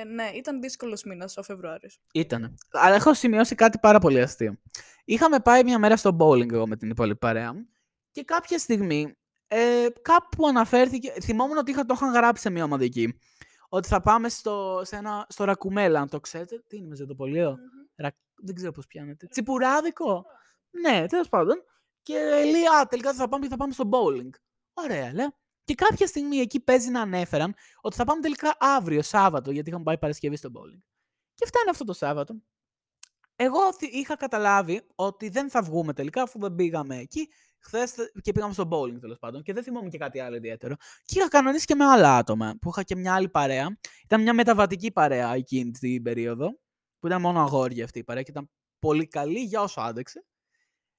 [0.08, 2.02] ναι, ήταν δύσκολος μήνας ο Φεβρουάριος.
[2.14, 2.54] Ήτανε.
[2.72, 4.58] Αλλά έχω σημειώσει κάτι πάρα πολύ αστείο.
[5.06, 7.68] Είχαμε πάει μια μέρα στο bowling εγώ με την υπόλοιπη παρέα μου
[8.12, 9.16] και κάποια στιγμή
[9.48, 13.20] ε, κάπου αναφέρθηκε, θυμόμουν ότι είχα, το είχαν γράψει σε μια ομαδική,
[13.74, 16.64] ότι θα πάμε στο, σε ένα, στο Ρακουμέλα, αν το ξέρετε.
[16.68, 17.58] Τι είναι με το πολιο
[17.96, 19.28] Ρα, δεν ξέρω πώς πιάνετε.
[19.28, 20.26] Τσιπουράδικο.
[20.70, 21.64] Ναι, τέλος πάντων.
[22.02, 22.20] Και
[22.52, 24.30] λέει, α, τελικά θα πάμε και θα πάμε στο bowling.
[24.74, 25.28] Ωραία, λέει.
[25.64, 29.84] Και κάποια στιγμή εκεί παίζει να ανέφεραν ότι θα πάμε τελικά αύριο, Σάββατο, γιατί είχαμε
[29.84, 30.82] πάει Παρασκευή στο bowling.
[31.34, 32.42] Και φτάνει αυτό το Σάββατο.
[33.36, 37.30] Εγώ θυ- είχα καταλάβει ότι δεν θα βγούμε τελικά αφού δεν πήγαμε εκεί.
[37.62, 40.76] Χθες και πήγαμε στο bowling τέλος πάντων και δεν θυμόμουν και κάτι άλλο ιδιαίτερο.
[41.04, 43.78] Και είχα κανονίσει και με άλλα άτομα που είχα και μια άλλη παρέα.
[44.04, 46.60] Ήταν μια μεταβατική παρέα εκείνη την περίοδο.
[47.00, 50.26] Που ήταν μόνο αγόρια αυτή η παρέα και ήταν πολύ καλή για όσο άντεξε.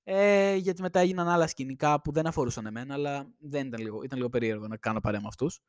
[0.05, 4.19] Ε, γιατί μετά έγιναν άλλα σκηνικά που δεν αφορούσαν εμένα, αλλά δεν ήταν λίγο, ήταν
[4.19, 5.61] λίγο περίεργο να κάνω παρέα με αυτούς.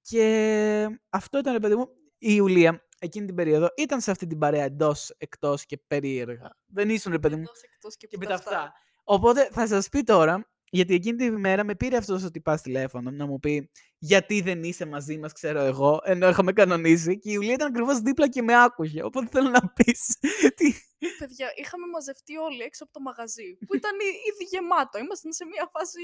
[0.00, 4.38] Και αυτό ήταν, ρε παιδί μου, η Ιουλία εκείνη την περίοδο ήταν σε αυτή την
[4.38, 6.56] παρέα εντός, εκτός και περίεργα.
[6.66, 8.72] Δεν ήσουν, ρε παιδί μου, Εντός, εκτός και, και που με τα τα αυτά.
[9.08, 13.10] Οπότε θα σας πει τώρα, γιατί εκείνη τη μέρα με πήρε αυτός ο τυπάς τηλέφωνο
[13.10, 17.18] να μου πει γιατί δεν είσαι μαζί μας, ξέρω εγώ, ενώ είχαμε κανονίσει.
[17.18, 19.02] Και η Ιουλία ήταν ακριβώς δίπλα και με άκουγε.
[19.02, 20.18] Οπότε θέλω να πεις.
[20.56, 20.72] τι...
[21.18, 24.98] Παιδιά, είχαμε μαζευτεί όλοι έξω από το μαγαζί, που ήταν εί- ήδη γεμάτο.
[24.98, 26.00] Ήμασταν σε μια φάση,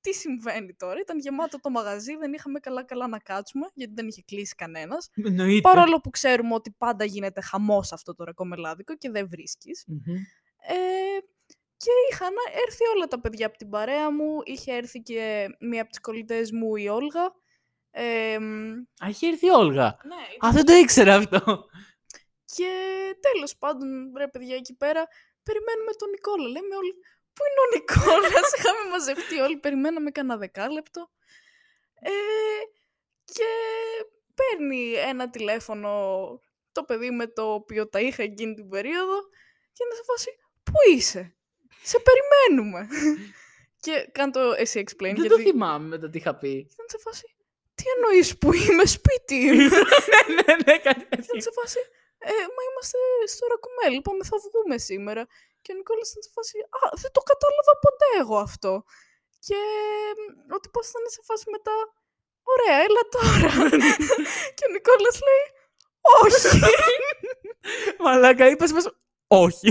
[0.00, 4.22] τι συμβαίνει τώρα; Ήταν γεμάτο το μαγαζί, δεν είχαμε καλά-καλά να κάτσουμε, γιατί δεν είχε
[4.26, 5.10] κλείσει κανένας.
[5.14, 5.60] Εννοείται.
[5.60, 9.84] Παρόλο που ξέρουμε ότι πάντα γίνεται χαμός αυτό το ρακομελάδικο και δεν βρίσκεις.
[9.86, 10.14] Μμμ.
[10.68, 10.74] Ε,
[11.82, 12.34] και είχαν
[12.66, 14.40] έρθει όλα τα παιδιά από την παρέα μου.
[14.44, 17.34] Είχε έρθει και μία από τις κολλητές μου, η Όλγα.
[17.90, 18.72] Ε, μ,
[19.04, 19.96] Α, είχε έρθει η Όλγα.
[20.04, 21.66] ναι, Α, δεν το ήξερα αυτό.
[22.44, 22.70] Και
[23.20, 25.06] τέλος πάντων, ρε παιδιά, εκεί πέρα
[25.42, 26.48] περιμένουμε τον Νικόλα.
[26.48, 26.92] Λέμε όλοι,
[27.32, 31.10] πού είναι ο Νικόλας, είχαμε μαζευτεί όλοι, περιμέναμε κανένα δεκάλεπτο.
[32.00, 32.10] Ε,
[33.24, 33.48] και
[34.34, 35.90] παίρνει ένα τηλέφωνο
[36.72, 39.20] το παιδί με το οποίο τα είχα εκείνη την περίοδο
[39.72, 40.30] και είναι σε φάση,
[40.62, 41.36] πού είσαι,
[41.82, 42.80] σε περιμένουμε.
[43.84, 46.52] και κάνω το εσύ explain, δεν γιατί το θυμάμαι μετά τι είχα πει.
[46.74, 47.26] ήταν σε φάση,
[47.74, 49.78] τι εννοείς που είμαι σπίτι; Είμαι.
[50.12, 51.40] ναι, ναι, ναι, κάτι Ήταν τέτοιο.
[51.46, 51.80] σε φάση,
[52.18, 52.98] ε, μα είμαστε
[53.32, 55.22] στο Ρακουμέλ, είπαμε θα βγούμε σήμερα.
[55.62, 58.72] Και ο Νικόλας ήταν σε φάση, α, δεν το κατάλαβα ποτέ εγώ αυτό.
[59.46, 59.58] Και
[60.20, 61.74] μ, ο τύπος ήταν σε φάση μετά,
[62.52, 63.50] ωραία, έλα τώρα.
[64.56, 65.44] και ο Νικόλας λέει,
[66.22, 66.48] όχι,
[68.04, 68.86] Μαλάκα, είπες μας
[69.36, 69.68] όχι.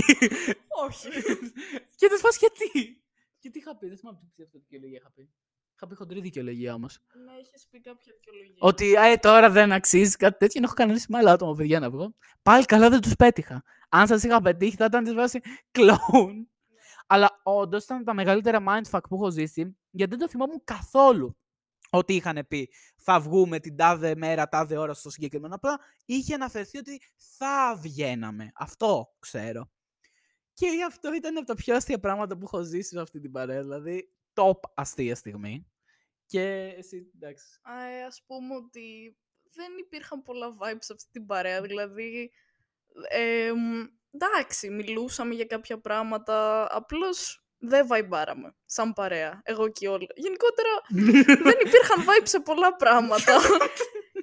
[0.86, 1.08] όχι.
[1.98, 3.02] και δεν σπάς γιατί.
[3.38, 5.30] Και τι είχα πει, δεν θυμάμαι τι αυτό δικαιολογία είχα πει.
[5.74, 6.98] Είχα πει χοντρή δικαιολογία όμως.
[7.24, 8.56] ναι, έχεις πει κάποια δικαιολογία.
[8.58, 10.60] Ότι ε, τώρα δεν αξίζει κάτι τέτοιο.
[10.60, 12.14] να Έχω κανονίσει με άλλα άτομα, παιδιά, να βγω.
[12.42, 13.62] Πάλι καλά δεν τους πέτυχα.
[13.88, 16.50] Αν σας είχα πετύχει, θα ήταν της βάση κλόουν.
[17.06, 21.36] Αλλά όντως ήταν τα μεγαλύτερα mindfuck που έχω ζήσει, γιατί δεν το θυμόμουν καθόλου
[21.94, 25.54] ότι είχαν πει θα βγούμε την τάδε μέρα, τάδε ώρα στο συγκεκριμένο.
[25.54, 27.00] Απλά είχε αναφερθεί ότι
[27.36, 28.52] θα βγαίναμε.
[28.54, 29.70] Αυτό ξέρω.
[30.54, 33.62] Και αυτό ήταν από τα πιο αστεία πράγματα που έχω ζήσει σε αυτή την παρέα.
[33.62, 35.66] Δηλαδή, top αστεία στιγμή.
[36.26, 37.60] Και εσύ, εντάξει.
[37.62, 39.16] Α, ε, ας πούμε ότι
[39.54, 42.30] δεν υπήρχαν πολλά vibes σε αυτή την παρέα, δηλαδή,
[43.08, 50.06] ε, μ, εντάξει, μιλούσαμε για κάποια πράγματα, απλώς δεν βαϊμπάραμε σαν παρέα, εγώ και όλα.
[50.14, 50.68] Γενικότερα
[51.48, 53.40] δεν υπήρχαν vibes σε πολλά πράγματα.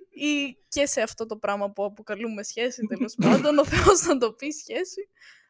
[0.10, 4.34] Ή και σε αυτό το πράγμα που αποκαλούμε σχέση, τέλος πάντων, ο Θεός να το
[4.34, 5.10] πει σχέση.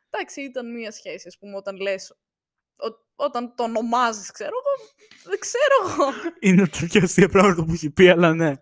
[0.10, 2.12] Εντάξει, ήταν μία σχέση, ας πούμε, όταν λες,
[2.76, 4.92] ο- όταν το ονομάζεις, ξέρω εγώ,
[5.24, 6.14] δεν ξέρω εγώ.
[6.40, 8.54] Είναι τα πιο αστεία πράγματα που έχει πει, αλλά ναι.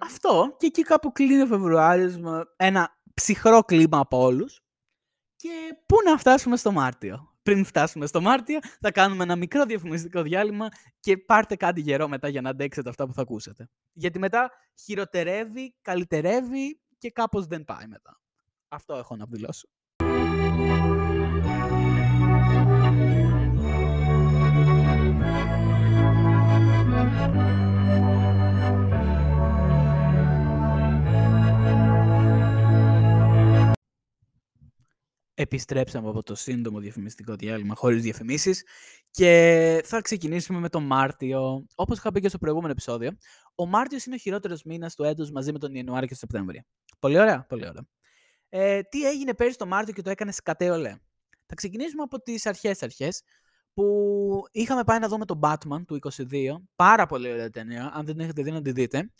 [0.00, 4.60] Αυτό και εκεί κάπου κλείνει ο Φεβρουάριος με ένα ψυχρό κλίμα από όλους.
[5.36, 7.33] Και πού να φτάσουμε στο Μάρτιο.
[7.44, 10.68] Πριν φτάσουμε στο Μάρτιο, θα κάνουμε ένα μικρό διαφημιστικό διάλειμμα
[11.00, 13.68] και πάρτε κάτι γερό μετά για να αντέξετε αυτά που θα ακούσετε.
[13.92, 14.50] Γιατί μετά
[14.82, 18.20] χειροτερεύει, καλυτερεύει και κάπως δεν πάει μετά.
[18.68, 19.68] Αυτό έχω να δηλώσω.
[35.34, 38.64] Επιστρέψαμε από το σύντομο διαφημιστικό διάλειμμα χωρίς διαφημίσεις
[39.10, 41.66] και θα ξεκινήσουμε με τον Μάρτιο.
[41.74, 43.10] Όπως είχα πει και στο προηγούμενο επεισόδιο,
[43.54, 46.62] ο Μάρτιος είναι ο χειρότερος μήνας του έτους μαζί με τον Ιανουάριο και τον Σεπτέμβριο.
[46.98, 47.86] Πολύ ωραία, πολύ ωραία.
[48.48, 50.96] Ε, τι έγινε πέρυσι το Μάρτιο και το έκανες σκατέολε.
[51.46, 53.22] Θα ξεκινήσουμε από τις αρχές αρχές
[53.74, 55.98] που είχαμε πάει να δούμε τον Batman του
[56.30, 56.54] 22.
[56.76, 59.12] Πάρα πολύ ωραία ταινία, αν δεν έχετε δει να τη δείτε.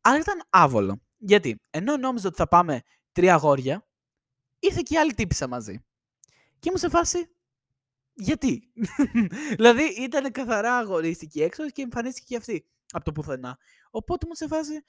[0.00, 1.00] Αλλά ήταν άβολο.
[1.16, 2.80] Γιατί, ενώ νόμιζα ότι θα πάμε
[3.12, 3.87] τρία αγόρια,
[4.58, 5.84] ήρθε και η άλλη τύπησα μαζί.
[6.58, 7.30] Και ήμουν σε φάση,
[8.14, 8.72] γιατί;
[9.56, 13.58] δηλαδή ήταν καθαρά αγορίστηκε έξω και εμφανίστηκε και αυτή από το πουθενά.
[13.90, 14.84] Οπότε ήμουν σε φάση.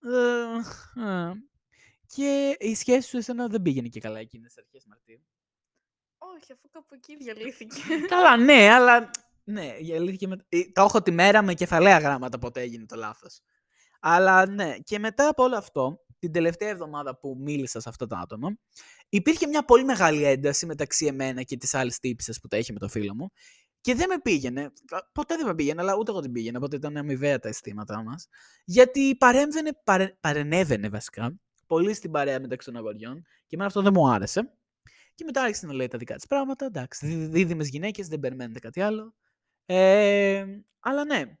[0.00, 1.32] «Ε, ε».
[2.06, 5.24] και η σχέση σου εσένα δεν πήγαινε και καλά εκείνες τις αρχές Μαρτίου.
[6.18, 7.80] Όχι, αφού κάπου εκεί διαλύθηκε.
[8.08, 9.10] Καλά, ναι, αλλά.
[9.46, 10.46] Ναι, διαλύθηκε με...
[10.48, 13.40] Ε, το έχω τη μέρα με κεφαλαία γράμματα ποτέ έγινε το λάθος.
[14.00, 18.16] Αλλά ναι, και μετά από όλο αυτό, την τελευταία εβδομάδα που μίλησα σε αυτό το
[18.16, 18.58] άτομο,
[19.08, 22.78] υπήρχε μια πολύ μεγάλη ένταση μεταξύ εμένα και τη άλλη τύπηση που τα είχε με
[22.78, 23.30] το φίλο μου.
[23.80, 24.72] Και δεν με πήγαινε.
[25.12, 26.56] Ποτέ δεν με πήγαινε, αλλά ούτε εγώ την πήγαινε.
[26.56, 28.28] Οπότε ήταν αμοιβαία τα αισθήματά μας.
[28.64, 33.22] Γιατί παρέμβαινε, παρε, παρενέβαινε βασικά πολύ στην παρέα μεταξύ των αγοριών.
[33.22, 34.52] Και εμένα αυτό δεν μου άρεσε.
[35.14, 36.64] Και μετά άρχισε να λέει τα δικά της πράγματα.
[36.64, 39.14] Εντάξει, δίδυμες γυναίκες, δεν περιμένετε κάτι άλλο.
[39.66, 40.44] Ε,
[40.80, 41.38] αλλά ναι.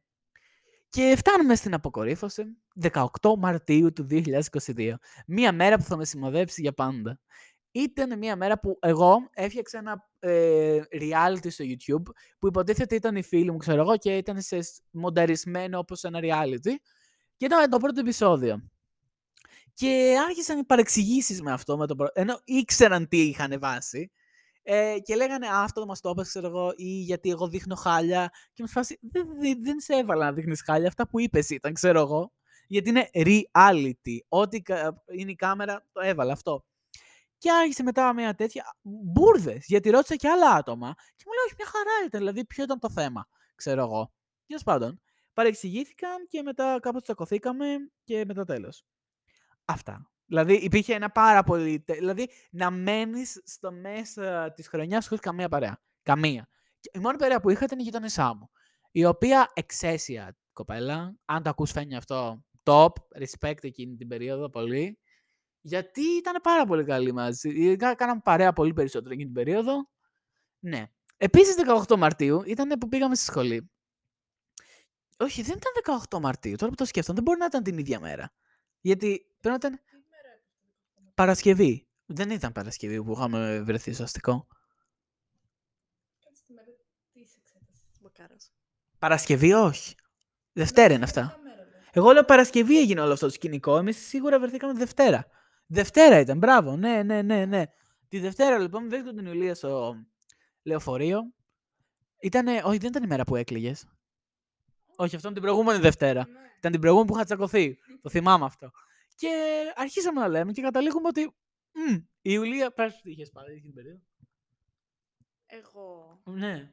[0.94, 2.44] Και φτάνουμε στην αποκορύφωση
[2.92, 3.04] 18
[3.38, 4.94] Μαρτίου του 2022.
[5.26, 7.20] Μία μέρα που θα με συμμοδέψει για πάντα.
[7.70, 13.22] Ήταν μία μέρα που εγώ έφτιαξα ένα ε, reality στο YouTube που υποτίθεται ήταν η
[13.22, 14.58] φίλη μου, ξέρω εγώ, και ήταν σε
[14.90, 16.72] μονταρισμένο όπως ένα reality.
[17.36, 18.70] Και ήταν το πρώτο επεισόδιο.
[19.74, 22.08] Και άρχισαν οι παρεξηγήσεις με αυτό, με το προ...
[22.12, 24.10] ενώ ήξεραν τι είχαν βάσει.
[24.66, 28.32] Ε, και λέγανε αυτό μας το έπαιξε, ξέρω εγώ, ή γιατί εγώ δείχνω χάλια.
[28.52, 30.88] Και μου φάση, δεν, δεν, δεν σε έβαλα να δείχνεις χάλια.
[30.88, 32.32] Αυτά που είπες ήταν, ξέρω εγώ.
[32.66, 34.18] Γιατί είναι reality.
[34.28, 34.62] Ό,τι
[35.12, 36.64] είναι η κάμερα, το έβαλα αυτό.
[37.38, 39.64] Και άρχισε μετά μια τέτοια μπουρδες.
[39.66, 40.94] Γιατί ρώτησα και άλλα άτομα.
[41.16, 42.20] Και μου λέει, Όχι, μια χαρά ήταν.
[42.20, 44.12] Δηλαδή, ποιο ήταν το θέμα, ξέρω εγώ.
[44.46, 45.00] Τέλος πάντων.
[45.32, 47.66] Παρεξηγήθηκαν και μετά κάπως τσακωθήκαμε
[48.04, 48.84] και μετά τέλος.
[49.64, 50.13] Αυτά.
[50.34, 51.84] Δηλαδή υπήρχε ένα πάρα πολύ.
[51.86, 55.82] Δηλαδή να μένεις στο μέσα της χρονιάς χωρίς καμία παρέα.
[56.02, 56.48] Καμία.
[56.92, 58.50] η μόνη παρέα που είχα ήταν η γειτονισά μου.
[58.90, 61.16] Η οποία εξαίσια κοπέλα.
[61.24, 62.88] Αν το ακούς φαίνει αυτό, top.
[63.18, 64.98] Respect εκείνη την περίοδο πολύ.
[65.60, 67.76] Γιατί ήταν πάρα πολύ καλή μαζί.
[67.76, 69.88] Κάναμε παρέα πολύ περισσότερο εκείνη την περίοδο.
[70.58, 70.86] Ναι.
[71.16, 71.54] Επίσης
[71.88, 73.70] 18 Μαρτίου ήταν που πήγαμε στη σχολή.
[75.18, 76.56] Όχι, δεν ήταν 18 Μαρτίου.
[76.56, 78.32] Τώρα που το σκέφτομαι, δεν μπορεί να ήταν την ίδια μέρα.
[78.80, 79.80] Γιατί πρέπει να ήταν.
[81.14, 81.88] Παρασκευή.
[82.06, 84.46] Δεν ήταν Παρασκευή που είχαμε βρεθεί στο αστικό.
[88.98, 89.94] Παρασκευή όχι.
[90.52, 91.38] Δευτέρα είναι αυτά.
[91.92, 93.76] Εγώ λέω Παρασκευή έγινε όλο αυτό το σκηνικό.
[93.76, 95.26] Εμείς σίγουρα βρεθήκαμε Δευτέρα.
[95.66, 96.76] Δευτέρα ήταν, μπράβο.
[96.76, 97.64] Ναι, ναι, ναι, ναι.
[98.08, 99.94] Τη Δευτέρα λοιπόν βρίσκω την Ιουλία στο
[100.62, 101.20] λεωφορείο.
[102.20, 102.62] Ήτανε...
[102.64, 103.72] Όχι, δεν ήταν η μέρα που έκλειγε.
[104.96, 106.26] Όχι, αυτό είναι την προηγούμενη Δευτέρα.
[106.28, 106.38] Ναι.
[106.58, 107.78] Ήταν την προηγούμενη που είχα τσακωθεί.
[108.02, 108.70] το θυμάμαι αυτό.
[109.14, 111.34] Και αρχίσαμε να λέμε και καταλήγουμε ότι.
[111.72, 114.00] Μ, η Ιουλία, πες τι είχες πάρει την περίοδο;
[115.46, 116.20] Εγώ.
[116.24, 116.72] Ναι.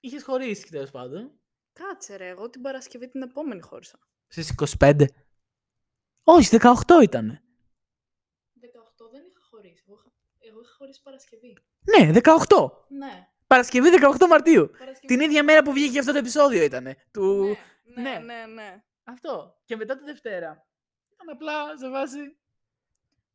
[0.00, 1.40] Είχες χωρίσει τέλος πάντων.
[1.72, 3.98] Κάτσε ρε, εγώ την Παρασκευή την επόμενη χώρισα.
[4.26, 5.04] Στις 25.
[6.22, 7.42] Όχι, 18 ήταν.
[8.60, 9.84] 18 δεν είχα χωρίσει.
[9.86, 11.56] Εγώ είχα, εγώ είχα χωρίσει Παρασκευή.
[11.80, 12.70] Ναι, 18.
[12.88, 13.28] Ναι.
[13.46, 14.70] Παρασκευή 18 Μαρτίου.
[14.78, 15.06] Παρασκευή.
[15.06, 16.96] Την ίδια μέρα που βγήκε αυτό το επεισόδιο ήταν.
[17.10, 17.56] Του...
[17.84, 18.84] Ναι, ναι, ναι, ναι.
[19.04, 19.60] Αυτό.
[19.64, 20.66] Και μετά τη Δευτέρα.
[21.22, 22.36] Ήταν απλά σε βάση.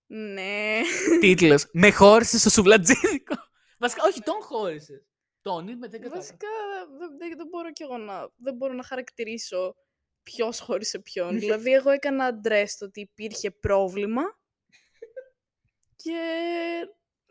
[0.08, 0.82] Ναι.
[1.20, 1.66] Τίτλος.
[1.72, 3.36] Με χώρισες στο σουβλατζίδικο.
[3.80, 5.06] Βασικά, όχι, τον χώρισες.
[5.42, 6.16] Τον με δεν κατάλαβα.
[6.16, 6.48] Βασικά,
[7.18, 9.76] δεν, δεν, μπορώ κι εγώ να, δεν μπορώ να χαρακτηρίσω
[10.24, 11.38] ποιος χώρισε ποιον.
[11.40, 14.22] δηλαδή, εγώ έκανα αντρέ το ότι υπήρχε πρόβλημα.
[16.04, 16.20] και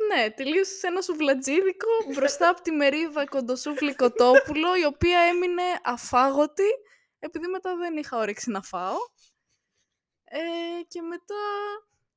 [0.07, 6.71] ναι, τελείωσε σε ένα σουβλατζίδικο μπροστά από τη μερίδα κοντοσούφλη κοτόπουλο, η οποία έμεινε αφάγωτη,
[7.19, 8.97] επειδή μετά δεν είχα όρεξη να φάω.
[10.29, 10.39] Ε,
[10.89, 11.35] και μετά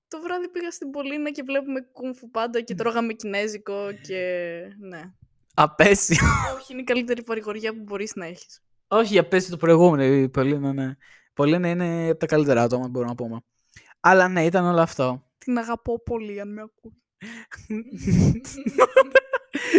[0.07, 4.21] το βράδυ πήγα στην Πολίνα και βλέπουμε κούμφου πάντα και τρώγαμε κινέζικο και
[4.79, 5.13] ναι.
[5.53, 6.27] Απέσιο.
[6.55, 8.61] Όχι, είναι η καλύτερη παρηγοριά που μπορείς να έχεις.
[8.87, 10.95] Όχι, απέσιο το προηγούμενο, η Πολίνα, ναι.
[11.33, 13.41] Πολίνα είναι από τα καλύτερα άτομα, μπορούμε να πούμε.
[13.99, 15.23] Αλλά ναι, ήταν όλο αυτό.
[15.37, 17.01] Την αγαπώ πολύ, αν με ακούει.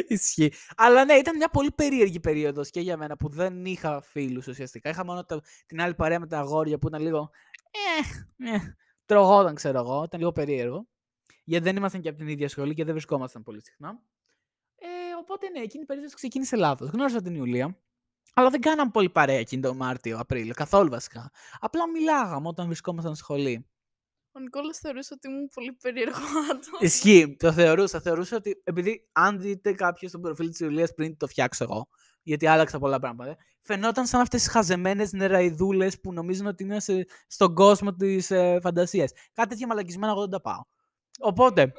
[0.09, 0.53] Ισχύει.
[0.77, 4.91] Αλλά ναι, ήταν μια πολύ περίεργη περίοδος και για μένα που δεν είχα φίλους ουσιαστικά.
[4.91, 5.25] Είχα μόνο
[5.67, 7.31] την άλλη παρέα με τα αγόρια που ήταν λίγο.
[7.71, 10.03] Ε, ε, τρογόταν, ξέρω εγώ.
[10.03, 10.89] Ήταν λίγο περίεργο.
[11.45, 14.01] Γιατί δεν ήμασταν και από την ίδια σχολή και δεν βρισκόμασταν πολύ συχνά.
[14.77, 14.87] Ε,
[15.21, 16.89] οπότε ναι, εκείνη η περίοδος ξεκίνησε λάθος.
[16.89, 17.81] Γνώρισα την Ιουλία.
[18.35, 20.55] Αλλά δεν κάναμε πολύ παρέα εκείνη τον Μάρτιο, Απρίλιο.
[20.55, 21.31] Καθόλου βασικά.
[21.59, 23.71] Απλά μιλάγαμε όταν βρισκόμασταν σχολή.
[24.33, 26.19] Ο Νικόλας θεωρούσε ότι ήμουν πολύ περίεργο
[26.51, 26.81] άτομος.
[26.81, 28.01] Ισχύει, το θεωρούσα.
[28.01, 31.89] Θεωρούσα ότι επειδή αν δείτε κάποιο στο προφίλ της Ιουλίας πριν το φτιάξω εγώ,
[32.23, 37.07] γιατί άλλαξα πολλά πράγματα, φαινόταν σαν αυτές τις χαζεμένες νεραϊδούλε που νομίζουν ότι είναι σε-
[37.27, 39.13] στον κόσμο της ε, φαντασίας.
[39.33, 40.63] Κάτι τέτοια μαλακισμένα εγώ δεν τα πάω.
[41.21, 41.73] Οπότε,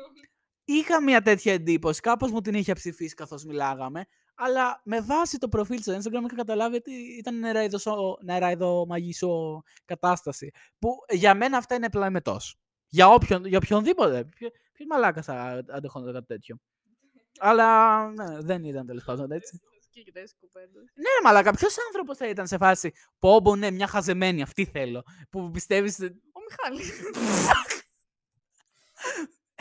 [0.65, 2.01] είχα μια τέτοια εντύπωση.
[2.01, 4.05] Κάπως μου την είχε ψηφίσει καθώς μιλάγαμε.
[4.35, 7.77] Αλλά με βάση το προφίλ στο Instagram είχα καταλάβει ότι ήταν νεράιδο,
[8.23, 10.51] νεράιδο μαγισό κατάσταση.
[10.79, 12.55] Που για μένα αυτά είναι πλανητός.
[12.87, 14.29] Για, όποιον, για οποιονδήποτε.
[14.73, 16.57] Ποιο μαλάκας θα αντεχόταν κάτι τέτοιο.
[17.39, 19.59] Αλλά ναι, δεν ήταν τέλος πάντων έτσι.
[19.91, 20.83] Και κοιτάς κουβέντες.
[20.93, 22.91] Ναι, ρε μαλάκα, ποιος άνθρωπος θα ήταν σε φάση.
[23.19, 25.03] Πω, πω, ναι, μια χαζεμένη, αυτή θέλω.
[25.29, 25.99] Που πιστεύεις.
[26.31, 27.01] Ο Μιχάλης.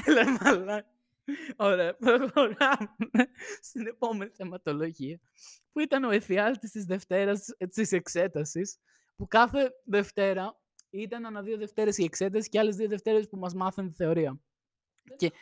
[0.05, 0.89] Έλα, μαλάκα.
[1.57, 2.97] Ωραία, προχωράμε
[3.63, 5.21] στην επόμενη θεματολογία.
[5.73, 8.79] Που ήταν ο εφιάλτης της Δευτέρας της εξέτασης.
[9.17, 10.61] Που κάθε Δευτέρα
[10.91, 14.41] ήταν ανά δύο Δευτέρες η εξέταση και άλλες δύο Δευτέρες που μας μάθαν τη θεωρία.
[15.17, 15.33] Και-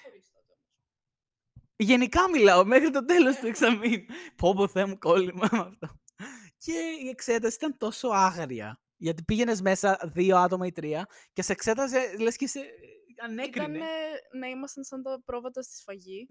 [1.81, 4.05] Γενικά μιλάω μέχρι το τέλος του εξαμήνου.
[4.37, 6.01] Πω πω Θεέ μου κόλλημα με αυτό.
[6.59, 6.73] Και
[7.05, 8.81] η εξέταση ήταν τόσο άγρια.
[8.97, 12.61] Γιατί πήγαινες μέσα δύο άτομα ή τρία και σε εξέταζε, λες και σε
[13.25, 13.77] ανέκρινε.
[13.77, 13.89] Ήταν
[14.39, 16.27] να ήμασταν σαν τα πρόβατα στη σφαγή.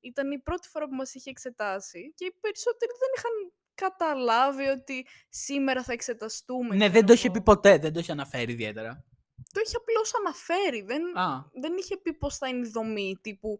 [0.00, 5.06] Ήταν η πρώτη φορά που μας είχε εξετάσει και οι περισσότεροι δεν είχαν καταλάβει ότι
[5.28, 6.76] σήμερα θα εξεταστούμε.
[6.76, 7.36] Ναι, δεν ξέρω το είχε εγώ.
[7.36, 9.04] πει ποτέ, δεν το είχε αναφέρει ιδιαίτερα.
[9.52, 10.82] Το είχε απλώς αναφέρει.
[10.82, 13.18] Δεν, Α, δεν είχε πει πώς θα είναι η δομή.
[13.20, 13.58] Τύπου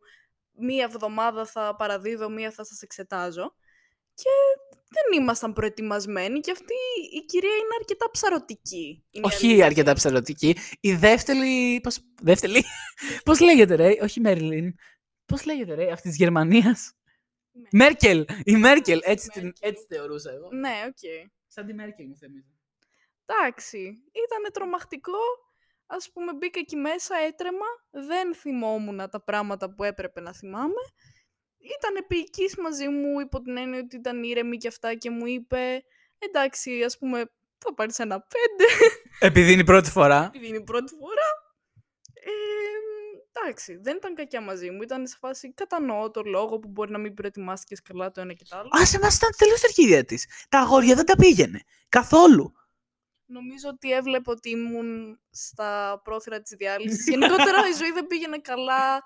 [0.58, 3.54] μία εβδομάδα θα παραδίδω, μία θα σας εξετάζω.
[4.14, 4.28] Και
[4.88, 6.74] δεν ήμασταν προετοιμασμένοι και αυτή
[7.16, 9.04] η κυρία είναι αρκετά ψαρωτική.
[9.10, 9.64] είναι η όχι αλήθεια.
[9.66, 10.56] αρκετά ψαρωτική.
[10.80, 11.80] Η δεύτερη.
[11.82, 12.64] Πώς, δεύτερη.
[13.24, 14.74] πώς λέγεται, ρε, όχι Μέρλιν.
[15.24, 16.92] Πώς λέγεται, ρε, αυτής της Γερμανίας;
[17.52, 17.68] Ναι.
[17.72, 18.26] Μέρκελ!
[18.44, 19.00] Η Μέρκελ!
[19.04, 19.70] Έτσι, την, Μέρκελ.
[19.70, 20.48] έτσι θεωρούσα εγώ.
[20.52, 21.28] Ναι, οκ.
[21.46, 22.54] Σαν τη Μέρκελ μου θυμίζει.
[23.26, 23.78] Εντάξει,
[24.12, 25.18] ήταν τρομακτικό.
[25.86, 30.82] Ας πούμε μπήκα εκεί μέσα, έτρεμα, δεν θυμόμουν τα πράγματα που έπρεπε να θυμάμαι.
[31.78, 35.84] Ήταν επίοικης μαζί μου υπό την έννοια ότι ήταν ήρεμη και αυτά και μου είπε
[36.18, 38.70] εντάξει, ας πούμε, θα πάρεις ένα πέντε,
[39.18, 40.24] Επειδή είναι η πρώτη φορά.
[40.34, 41.44] επειδή είναι η πρώτη φορά.
[42.14, 42.30] Ε,
[43.32, 44.82] εντάξει, δεν ήταν κακιά μαζί μου.
[44.82, 48.44] Ήταν σε φάση κατανοώ το λόγο που μπορεί να μην προετοιμάστηκες καλά το ένα και
[48.48, 48.68] το άλλο.
[48.80, 50.26] Α, σε μας ήταν τελείως αρχίδια της.
[50.48, 51.60] Τα αγόρια δεν τα πήγαινε.
[51.88, 52.52] Καθόλου.
[53.26, 57.08] Νομίζω ότι έβλεπε ότι ήμουν στα πρόθυρα της διάλυσης.
[57.08, 59.02] Γενικότερα η ζωή δεν πήγαινε καλά,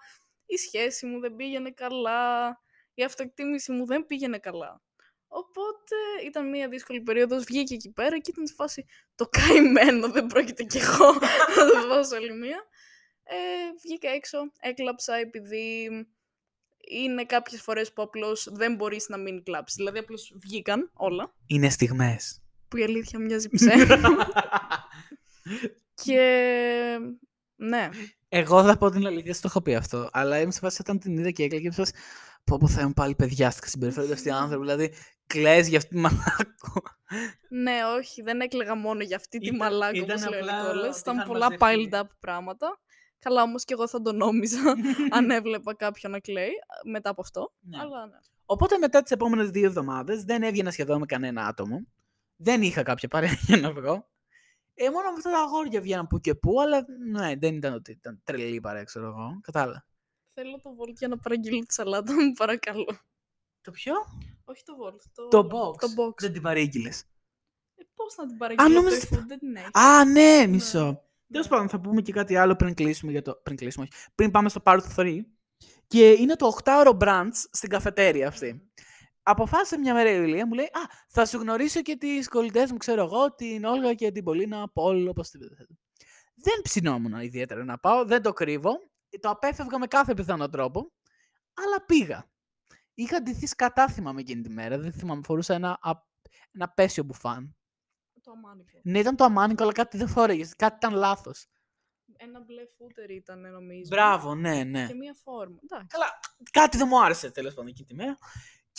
[0.46, 2.60] η σχέση μου δεν πήγαινε καλά,
[2.94, 4.82] η αυτοεκτίμηση μου δεν πήγαινε καλά.
[5.28, 5.96] Οπότε
[6.26, 10.62] ήταν μια δύσκολη περίοδος, βγήκε εκεί πέρα και ήταν σε φάση το καημένο, δεν πρόκειται
[10.62, 11.12] κι εγώ
[11.56, 12.66] να το δώσω άλλη μία.
[13.22, 13.36] Ε,
[13.82, 15.88] βγήκα έξω, έκλαψα επειδή
[16.90, 19.76] είναι κάποιες φορές που απλώς δεν μπορείς να μην κλάψεις.
[19.76, 22.42] Δηλαδή απλώς βγήκαν όλα, Είναι στιγμές.
[22.70, 23.96] Που η αλήθεια μοιάζει ψέμα.
[25.94, 26.20] Και
[27.56, 27.88] ναι,
[28.28, 30.08] Εγώ θα πω την αλήθεια, στο έχω πει αυτό.
[30.12, 31.92] Αλλά είμαι σε φάση όταν την είδα και έκλαιγε, σε φάση,
[32.44, 34.64] Πω, πω θα είμαι πάλι παιδιάστηκα συμπεριφέρονται αυτοί οι άνθρωποι.
[34.66, 34.92] Δηλαδή,
[35.26, 36.82] κλαις για αυτή τη μαλάκο.
[37.48, 40.62] ναι, όχι, δεν έκλαιγα μόνο για αυτή τη Ήταν- μαλάκα, ήταν όπως λέει ο απλά
[40.62, 40.88] Νικόλας.
[40.90, 41.88] ότι Ήταν είχαν πολλά μαζευτεί.
[41.92, 42.80] piled up πράγματα.
[43.18, 44.58] Καλά, όμως και εγώ θα το νόμιζα
[45.16, 46.50] αν έβλεπα κάποιον να κλαίει
[46.90, 47.52] μετά από αυτό.
[47.60, 47.78] Ναι.
[47.80, 48.16] Αλλά ναι.
[48.44, 51.86] Οπότε μετά τις επόμενες δύο εβδομάδες δεν έβγαινα σχεδόν με κανένα άτομο.
[52.42, 54.08] Δεν είχα κάποια παρέα για να βγω.
[54.74, 57.90] Ε, μόνο με αυτά τα αγόρια βγαίναν που και που, αλλά ναι, δεν ήταν ότι
[57.92, 59.38] ήταν τρελή παρέα, ξέρω εγώ.
[59.40, 59.86] Κατάλαβα.
[60.34, 62.98] Θέλω το Volt για να παραγγείλω τη σαλάτα μου, παρακαλώ.
[63.60, 63.94] Το ποιο;
[64.44, 65.76] Όχι το Volt, το, Το box.
[65.78, 66.14] Το box.
[66.20, 67.00] Δεν την παρήγγειλες.
[67.74, 69.70] Ε, πώς να την παραγγείλω, νόμιζα το ότι- iPhone, δεν την έχει.
[69.72, 70.84] Α, ναι, μισό.
[70.86, 70.98] Ναι.
[71.32, 73.12] Τέλο πάντων, θα πούμε και κάτι άλλο πριν κλείσουμε.
[73.12, 73.34] Για το...
[73.42, 74.06] Πριν κλείσουμε, όχι.
[74.14, 75.20] Πριν πάμε στο Part 3.
[75.86, 78.69] Και είναι το 8ωρο brunch στην καφετέρια αυτή.
[79.30, 82.76] Αποφάσισε μια μέρα η Ηλία, μου λέει: Α, θα σου γνωρίσω και τις κολλητές μου,
[82.76, 85.38] ξέρω εγώ, την Όλγα και την Πολίνα Πολ, όπως τη
[86.34, 88.70] Δεν ψινόμουν ιδιαίτερα να πάω, δεν το κρύβω.
[89.20, 90.92] Το απέφευγα με κάθε πιθανό τρόπο.
[91.54, 92.30] Αλλά πήγα.
[92.94, 94.78] Είχα ντυθεί σκατάθημα με εκείνη τη μέρα.
[94.78, 96.06] Δεν θυμάμαι, φορούσα ένα, α-
[96.52, 97.56] ένα πέσιο μπουφάν.
[98.22, 98.80] Το αμάνικο.
[98.82, 100.48] Ναι, ήταν το αμάνικο, αλλά κάτι δεν φόρεγε.
[100.56, 101.46] Κάτι ήταν λάθος.
[102.16, 103.88] Ένα μπλε φούτερ ήταν, νομίζω.
[103.88, 104.86] Μπράβο, ναι, ναι.
[104.86, 105.58] Και μία φόρμα.
[105.62, 105.86] Εντάξει.
[105.86, 106.20] Καλά,
[106.50, 108.18] κάτι δεν μου άρεσε τέλος πάντων εκείνη τη μέρα.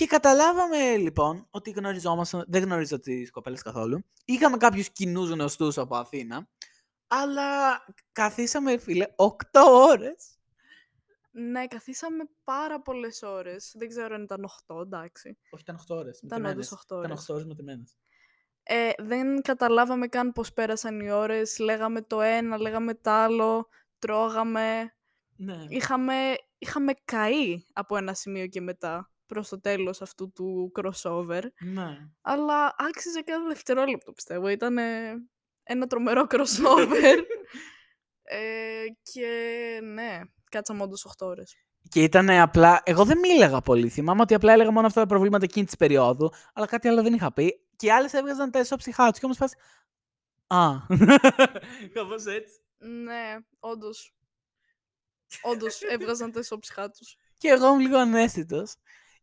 [0.01, 4.03] Και καταλάβαμε λοιπόν ότι γνωριζόμασταν, δεν γνωρίζω τις κοπέλες καθόλου.
[4.25, 6.47] Είχαμε κάποιους κοινούς γνωστούς από Αθήνα.
[7.07, 7.81] Αλλά
[8.11, 9.33] καθίσαμε, φίλε, 8
[9.65, 10.39] ώρες.
[11.31, 13.73] Ναι, καθίσαμε πάρα πολλές ώρες.
[13.77, 15.37] Δεν ξέρω αν ήταν 8, εντάξει.
[15.49, 16.19] Όχι, ήταν 8 ώρες.
[16.21, 17.05] Ήταν όντως 8 ώρες.
[17.05, 17.83] Ήταν 8 ώρες μετρημένε.
[18.63, 21.59] Ε, δεν καταλάβαμε καν πώς πέρασαν οι ώρες.
[21.59, 23.67] Λέγαμε το ένα, λέγαμε το άλλο,
[23.99, 24.95] τρώγαμε.
[25.35, 25.65] Ναι.
[25.67, 26.13] Είχαμε,
[26.57, 31.41] είχαμε καεί από ένα σημείο και μετά προς το τέλος αυτού του crossover.
[31.59, 31.97] ναι.
[32.21, 34.47] Αλλά άξιζε κάθε δευτερόλεπτο, πιστεύω.
[34.47, 34.77] Ήταν
[35.63, 37.17] ένα τρομερό crossover.
[38.23, 39.29] Ε, και
[39.83, 40.19] ναι,
[40.49, 41.55] κάτσαμε όντως 8 ώρες.
[41.89, 42.81] Και ήταν απλά.
[42.85, 43.89] Εγώ δεν μίλαγα πολύ.
[43.89, 47.13] Θυμάμαι ότι απλά έλεγα μόνο αυτά τα προβλήματα εκείνη της περίοδου, αλλά κάτι άλλο δεν
[47.13, 47.59] είχα πει.
[47.75, 49.19] Και οι άλλες έβγαζαν τα εσώψυχά του.
[49.19, 49.55] Και όμως φάση.
[50.47, 50.71] Α.
[51.93, 52.53] Κάπως έτσι.
[52.77, 54.13] Ναι, όντως.
[55.41, 57.05] Όντως έβγαζαν τα ισόψυχά του.
[57.37, 58.75] Και εγώ ήμουν λίγο ανέστητος.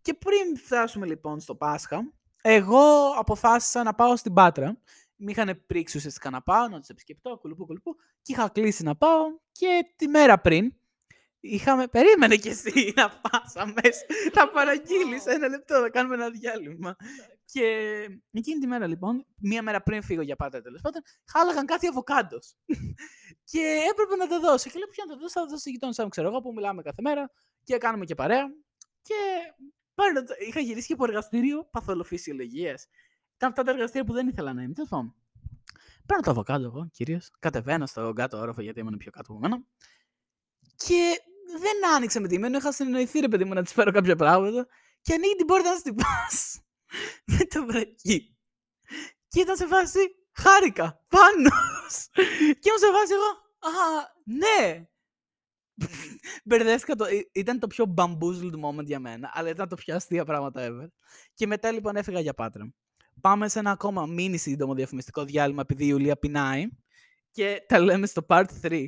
[0.08, 4.80] Και πριν φτάσουμε λοιπόν στο Πάσχα, εγώ αποφάσισα να πάω στην Πάτρα.
[5.16, 7.94] Με είχαν πρίξει ουσιαστικά να πάω, να τους επισκεπτώ, κουλουπού, κουλουπού.
[8.22, 9.24] Και είχα κλείσει να πάω.
[9.52, 10.74] Και τη μέρα πριν,
[11.40, 11.88] είχαμε.
[11.96, 14.04] Περίμενε κι εσύ να πας αμέσως.
[14.34, 16.96] Θα παραγγείλεις ένα λεπτό, θα κάνουμε ένα διάλειμμα.
[17.44, 17.64] Και
[18.30, 21.02] εκείνη τη μέρα λοιπόν, μία μέρα πριν φύγω για πάντα τέλος πάντων,
[21.32, 22.54] χάλαγαν κάτι αβοκάντος.
[23.52, 24.70] και έπρεπε να το δώσω.
[24.70, 26.82] Και λέω: Ποιο να το δώσω, θα το δώσω γειτόνι σαν ξέρω εγώ που μιλάμε
[26.82, 27.30] κάθε μέρα
[27.64, 28.46] και κάνουμε και παρέα.
[29.02, 29.14] Και
[29.98, 32.78] πάρε, είχα γυρίσει και από εργαστήριο παθολοφυσιολογία.
[33.36, 34.72] Ήταν αυτά τα εργαστήρια που δεν ήθελα να είμαι.
[34.72, 35.14] Τέλος πάντων.
[36.06, 37.30] Παίρνω το αβοκάντο εγώ κυρίως.
[37.38, 39.62] Κατεβαίνω στο κάτω όροφο γιατί ήμουν πιο κάτω από μένα.
[40.76, 41.20] Και
[41.60, 42.58] δεν άνοιξε με τη μένω.
[42.58, 44.66] Είχα συνεννοηθεί ρε παιδί μου να της φέρω κάποια πράγματα.
[45.00, 45.94] Και ανοίγει την πόρτα να στην
[47.24, 48.36] με το βρακί.
[49.28, 49.98] Και ήταν σε φάση
[50.32, 51.50] χάρηκα, πάνω.
[52.60, 53.80] και ήμουν σε φάση εγώ, α,
[54.24, 54.88] ναι.
[56.48, 60.68] Μπερδεύτηκα το, ήταν το πιο bamboozled moment για μένα, αλλά ήταν το πιο αστεία πράγματα
[60.68, 60.86] ever.
[61.34, 62.72] Και μετά λοιπόν έφυγα για Πάτρα.
[63.20, 66.68] Πάμε σε ένα ακόμα μίνι σύντομο διαφημιστικό διάλειμμα επειδή η Ιουλία πεινάει
[67.30, 68.86] και τα λέμε στο part 3.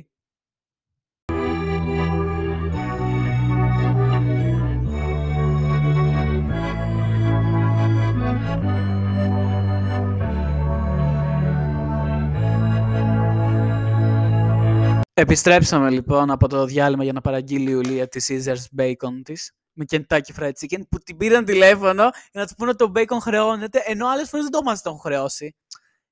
[15.21, 19.85] Επιστρέψαμε λοιπόν από το διάλειμμα για να παραγγείλει η Ιουλία τη Caesars Bacon της με
[19.91, 23.81] Kentucky Fried Chicken που την πήραν τηλέφωνο για να του πούνε ότι το bacon χρεώνεται
[23.85, 25.55] ενώ άλλες φορές δεν το μας το έχουν χρεώσει.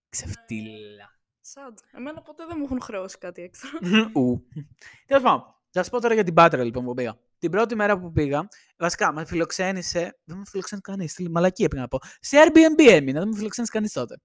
[0.10, 1.20] Ξεφτύλα.
[1.42, 1.74] Σαν.
[1.92, 3.88] Εμένα ποτέ δεν μου έχουν χρεώσει κάτι έξtra.
[4.14, 4.44] Ου.
[5.06, 5.40] Τέλος πάντων,
[5.70, 7.18] θα σας πω τώρα για την Πάτρα λοιπόν που πήγα.
[7.40, 8.48] Την πρώτη μέρα που πήγα,
[8.78, 10.20] βασικά με φιλοξένησε.
[10.24, 11.30] Δεν με φιλοξένησε κανείς.
[11.30, 12.00] Μαλακή έπρεπε να πω.
[12.20, 14.22] Σε Airbnb έμεινα, δεν με φιλοξένησε κανείς τότε.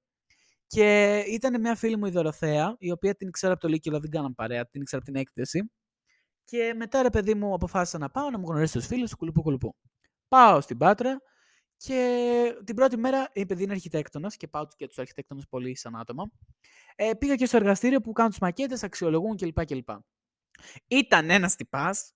[0.67, 4.01] Και ήταν μια φίλη μου η Δωροθέα, η οποία την ήξερα από το Λύκειο, αλλά
[4.01, 5.71] δεν κάναμε παρέα, την ήξερα από την έκθεση.
[6.45, 9.43] Και μετά, ρε παιδί μου, αποφάσισα να πάω να μου γνωρίσει τους φίλους του κουλουπού
[9.43, 9.77] κουλουπού.
[10.29, 11.21] Πάω στην Πάτρα
[11.77, 15.97] και την πρώτη μέρα, η παιδί είναι αρχιτέκτονα και πάω και τους αρχιτέκτονε πολύ σαν
[15.97, 16.31] άτομα.
[16.97, 19.65] Ε, πήγα και στο εργαστήριο που κάνουν τι μακέτες, αξιολογούν κλπ.
[19.65, 19.89] κλπ.
[20.87, 22.14] Ήταν ένας τυπάς,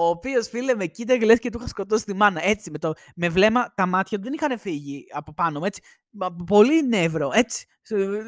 [0.00, 2.44] ο οποίος φίλε με κοίταγε λες και του είχα σκοτώσει τη μάνα.
[2.44, 5.64] Έτσι, με, το, με βλέμμα, τα μάτια του δεν είχαν φύγει από πάνω μου.
[5.64, 5.82] Έτσι,
[6.46, 7.30] πολύ νεύρο.
[7.32, 7.66] Έτσι.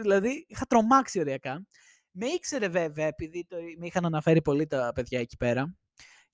[0.00, 1.66] Δηλαδή, είχα τρομάξει ωριακά.
[2.10, 5.76] Με ήξερε βέβαια, επειδή το, με είχαν αναφέρει πολύ τα παιδιά εκεί πέρα.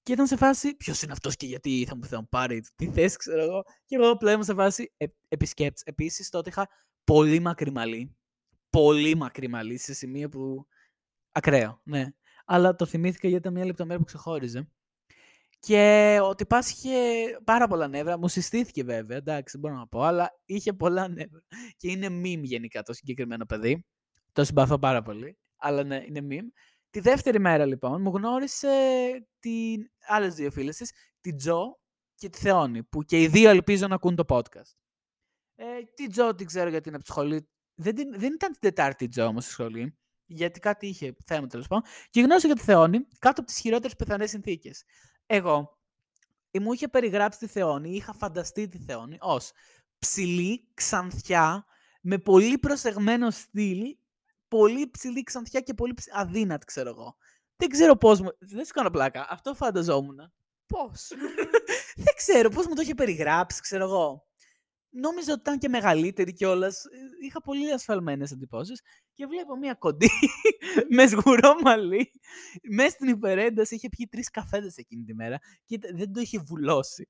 [0.03, 2.91] Και ήταν σε φάση, ποιος είναι αυτός και γιατί θα μου, θα μου πάρει τι
[2.91, 3.63] θέση, ξέρω εγώ.
[3.85, 5.83] Και εγώ πλέον σε φάση ε, επισκέπτη.
[5.85, 6.69] Επίσης, τότε είχα
[7.05, 8.17] πολύ μακρύ μαλλί.
[8.71, 10.67] Πολύ μακρύ μαλλί, σε σημείο που.
[11.33, 12.07] Ακραίο, ναι.
[12.45, 14.69] Αλλά το θυμήθηκα γιατί ήταν μια λεπτομέρεια που ξεχώριζε.
[15.67, 16.95] Και ο τυπάς είχε
[17.45, 18.19] πάρα πολλά νεύρα.
[18.19, 21.43] Μου συστήθηκε βέβαια, εντάξει, δεν μπορώ να πω, αλλά είχε πολλά νεύρα.
[21.77, 23.87] Και είναι meme γενικά το συγκεκριμένο παιδί.
[24.33, 25.39] Το συμπαθώ πάρα πολύ.
[25.57, 26.49] Αλλά ναι, είναι meme.
[26.91, 28.69] Τη δεύτερη μέρα λοιπόν μου γνώρισε
[29.39, 29.91] την...
[30.07, 31.81] άλλες δύο φίλες της, την Τζο
[32.15, 34.73] και τη Θεόνη, που και οι δύο ελπίζω να ακούν το podcast.
[35.55, 35.65] Ε,
[35.95, 37.49] την Τζο την ξέρω γιατί είναι από τη σχολή.
[37.75, 41.67] Δεν, δεν ήταν την Τετάρτη η Τζο όμως στη σχολή, γιατί κάτι είχε θέμα τέλος
[41.67, 41.85] πάντων.
[42.11, 44.85] Και γνώρισα για τη Θεόνη κάτω από τις χειρότερες πιθανές συνθήκες.
[45.27, 45.77] Εγώ
[46.61, 49.53] μου είχε περιγράψει τη Θεόνη, είχα φανταστεί τη Θεόνη ως
[49.99, 51.65] ψηλή, ξανθιά,
[52.01, 53.97] με πολύ προσεγμένο στυλ,
[54.49, 57.17] πολύ ψηλή ξανθιά και πολύ ψηλή, αδύνατη, ξέρω εγώ.
[57.57, 58.29] Δεν ξέρω πώς μου...
[58.39, 59.27] Δεν σου κάνω πλάκα.
[59.31, 60.33] Αυτό φανταζόμουν.
[60.67, 61.09] Πώς;
[62.05, 64.26] Δεν ξέρω πώς μου το είχε περιγράψει, ξέρω εγώ
[64.97, 66.83] νόμιζα ότι ήταν και μεγαλύτερη κιόλας.
[67.27, 68.81] Είχα πολύ ασφαλμένε εντυπώσεις.
[69.13, 70.11] Και βλέπω μια κοντή
[70.97, 72.11] με σγουρό μαλλί.
[72.71, 77.09] Μέσα στην υπερένταση είχε πιει τρεις καφέδες εκείνη τη μέρα και δεν το είχε βουλώσει.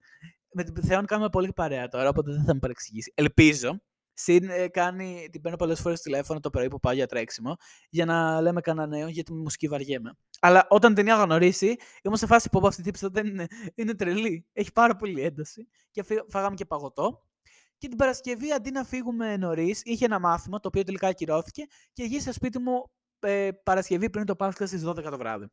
[0.52, 3.12] Με την Θεόν κάνουμε πολύ παρέα τώρα, οπότε δεν θα με παρεξηγήσει.
[3.14, 3.80] Ελπίζω.
[4.18, 7.56] Συν ε, κάνει, την παίρνω πολλές φορές τηλέφωνο το πρωί που πάω για τρέξιμο
[7.90, 10.18] για να λέμε κανένα νέο γιατί με μουσική βαριέμαι.
[10.40, 13.94] Αλλά όταν την είχα γνωρίσει, ήμουν σε φάση που αυτή η τύψη δεν είναι, είναι
[13.94, 14.46] τρελή.
[14.52, 15.68] Έχει πάρα πολύ ένταση.
[15.90, 17.25] Και φάγαμε και παγωτό.
[17.78, 22.04] Και την Παρασκευή, αντί να φύγουμε νωρίς, είχε ένα μάθημα το οποίο τελικά ακυρώθηκε και
[22.04, 25.46] γύρισα σπίτι μου ε, Παρασκευή πριν το Πάσχα στις 12 το βράδυ.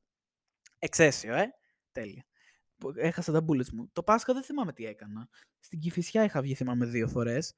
[0.79, 1.53] Εξαίσιο, ε.
[1.91, 2.25] Τέλεια.
[2.95, 3.89] Έχασα τα bullets μου.
[3.91, 5.29] Το Πάσχα δεν θυμάμαι τι έκανα.
[5.59, 7.53] Στην Κυφυσιά είχα βγει, θυμάμαι, δύο φορές.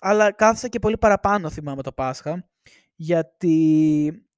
[0.00, 2.48] Αλλά κάθισα και πολύ παραπάνω, θυμάμαι, το Πάσχα.
[2.94, 4.28] Γιατί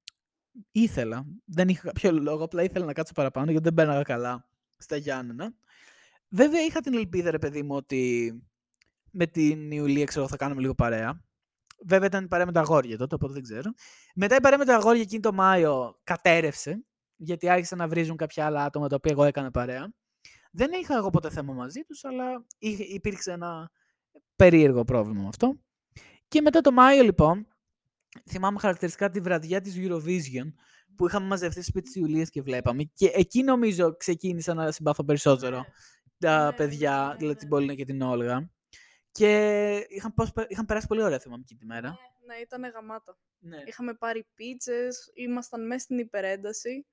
[0.71, 1.25] ήθελα.
[1.45, 5.53] Δεν είχα κάποιο λόγο, απλά ήθελα να κάτσω παραπάνω γιατί δεν μπαίναγα καλά στα Γιάννενα.
[6.29, 8.33] Βέβαια είχα την ελπίδα, ρε παιδί μου, ότι
[9.11, 11.23] με την Ιουλία, ξέρω, θα κάνουμε λίγο παρέα.
[11.85, 13.71] Βέβαια ήταν παρέα με τα αγόρια τότε, οπότε δεν ξέρω.
[14.15, 16.83] Μετά η παρέα με τα αγόρια εκείνη το Μάιο κατέρευσε
[17.15, 19.93] γιατί άρχισαν να βρίζουν κάποια άλλα άτομα τα οποία εγώ έκανα παρέα.
[20.51, 22.45] Δεν είχα εγώ ποτέ θέμα μαζί τους, αλλά
[22.93, 23.71] υπήρξε ένα
[24.35, 25.59] περίεργο πρόβλημα με αυτό.
[26.27, 27.47] Και μετά το Μάιο, λοιπόν,
[28.29, 30.53] θυμάμαι χαρακτηριστικά τη βραδιά της Eurovision,
[30.95, 32.83] που είχαμε μαζευτεί σπίτι της Ιουλίας και βλέπαμε.
[32.83, 35.63] Και εκεί νομίζω ξεκίνησα να συμπάθω περισσότερο Ναι.
[36.17, 37.53] τα Ναι, παιδιά, ναι, δηλαδή την ναι.
[37.53, 38.51] Πολίνα και την Όλγα.
[39.19, 41.97] Και είχαν, πώς- είχαν περάσει πολύ ωραία, θυμάμαι, εκείνη τη μέρα.
[42.25, 43.17] Ναι, ήταν γαμάτα.
[43.39, 43.57] Ναι.
[43.65, 46.85] Είχαμε πάρει πίτσες, ήμασταν μέσα στην υπερένταση,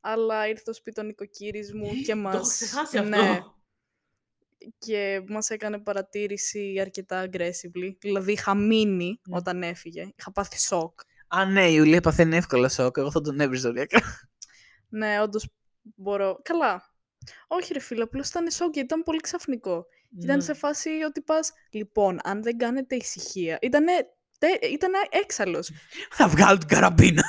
[0.00, 2.32] αλλά ήρθε το σπίτι ο νοικοκύρης μου και μας...
[2.34, 3.08] Το έχω ξεχάσει αυτό.
[3.10, 3.40] Ναι,
[4.78, 7.96] και μας έκανε παρατήρηση αρκετά aggressively.
[8.00, 9.36] Δηλαδή είχα μείνει Ναι.
[9.36, 10.12] όταν έφυγε.
[10.16, 11.00] Είχα πάθει σοκ.
[11.28, 12.96] Α, ναι, η Ιουλία παθαίνει εύκολα σοκ.
[12.96, 14.00] Εγώ θα τον έβριζα οριακά.
[14.88, 15.48] Ναι, όντως
[15.82, 16.40] μπορώ.
[16.42, 16.90] Καλά.
[17.46, 19.86] Όχι ρε φίλε, απλώς ήταν σοκ γιατί ήταν πολύ ξαφνικό.
[20.18, 20.42] Και Ήταν Ναι.
[20.42, 23.58] σε φάση ότι πας, λοιπόν, αν δεν κάνετε ησυχία.
[23.62, 23.92] Ήτανε,
[24.38, 25.70] τε- ήτανε έξαλλος.
[26.18, 27.22] Θα βγάλω την καραμπίνα.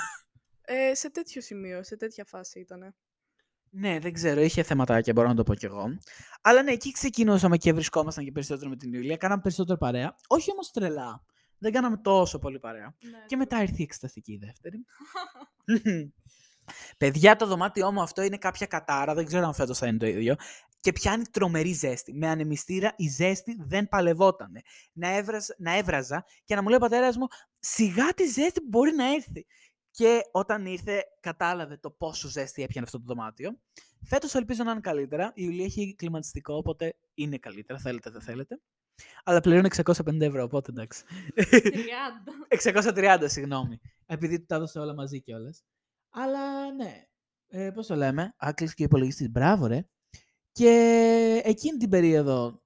[0.61, 2.95] Ε, σε τέτοιο σημείο, σε τέτοια φάση ήτανε.
[3.69, 5.97] Ναι, δεν ξέρω, είχε θεματάκια, μπορώ να το πω κι εγώ.
[6.41, 9.17] Αλλά ναι, εκεί ξεκινούσαμε και βρισκόμασταν και περισσότερο με την Ιουλία.
[9.17, 10.15] Κάναμε περισσότερο παρέα.
[10.27, 11.23] Όχι όμως τρελά.
[11.57, 12.95] Δεν κάναμε τόσο πολύ παρέα.
[13.27, 14.85] Και μετά ήρθε η εξεταστική η δεύτερη.
[16.97, 20.05] Παιδιά, το δωμάτιό μου αυτό είναι κάποια κατάρα, δεν ξέρω αν φέτος θα είναι το
[20.05, 20.35] ίδιο.
[20.79, 22.13] Και πιάνει τρομερή ζέστη.
[22.13, 24.61] Με ανεμιστήρα η ζέστη δεν παλευότανε.
[24.93, 27.27] Να, έβραζα, να έβραζα και να μου λέει ο πατέρας μου,
[27.59, 29.45] σιγά τη ζέστη που μπορεί να έρθει.
[29.91, 33.59] Και όταν ήρθε, κατάλαβε το πόσο ζέστη έπιανε αυτό το δωμάτιο.
[34.05, 35.25] Φέτος ελπίζω να είναι καλύτερα.
[35.25, 37.79] Η Ιουλία έχει κλιματιστικό, οπότε είναι καλύτερα.
[37.79, 38.59] Θέλετε, δεν θέλετε.
[39.23, 41.03] Αλλά πληρώνει 650 ευρώ, οπότε εντάξει.
[42.63, 43.79] 630, συγγνώμη.
[44.05, 45.63] Επειδή του τα έδωσε όλα μαζί κιόλας.
[46.15, 47.07] Αλλά ναι.
[47.47, 49.29] Ε, Πώς το λέμε, άκλεισε και ο υπολογιστή.
[49.29, 49.85] Μπράβο, ρε.
[50.51, 52.61] Και εκείνη την περίοδο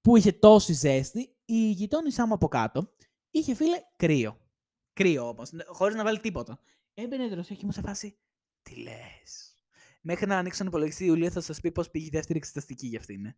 [0.00, 2.92] που είχε τόση ζέστη, η γειτόνισά μου από κάτω
[3.30, 4.36] είχε φίλε κρύο.
[4.92, 6.58] Κρύο όμως, χωρίς να βάλει τίποτα.
[6.94, 8.18] Έμπαινε δροσιά και μου σε φάση.
[8.62, 9.54] Τι λες;
[10.00, 12.86] Μέχρι να ανοίξω τον υπολογιστή, η Ιουλία θα σας πει πώς πήγε η δεύτερη εξεταστική
[12.86, 13.34] για αυτήν.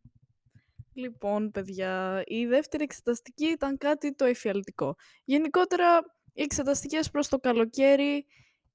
[0.93, 4.97] Λοιπόν, παιδιά, η δεύτερη εξεταστική ήταν κάτι το εφιαλτικό.
[5.25, 5.99] Γενικότερα,
[6.33, 8.27] οι εξεταστικές προς το καλοκαίρι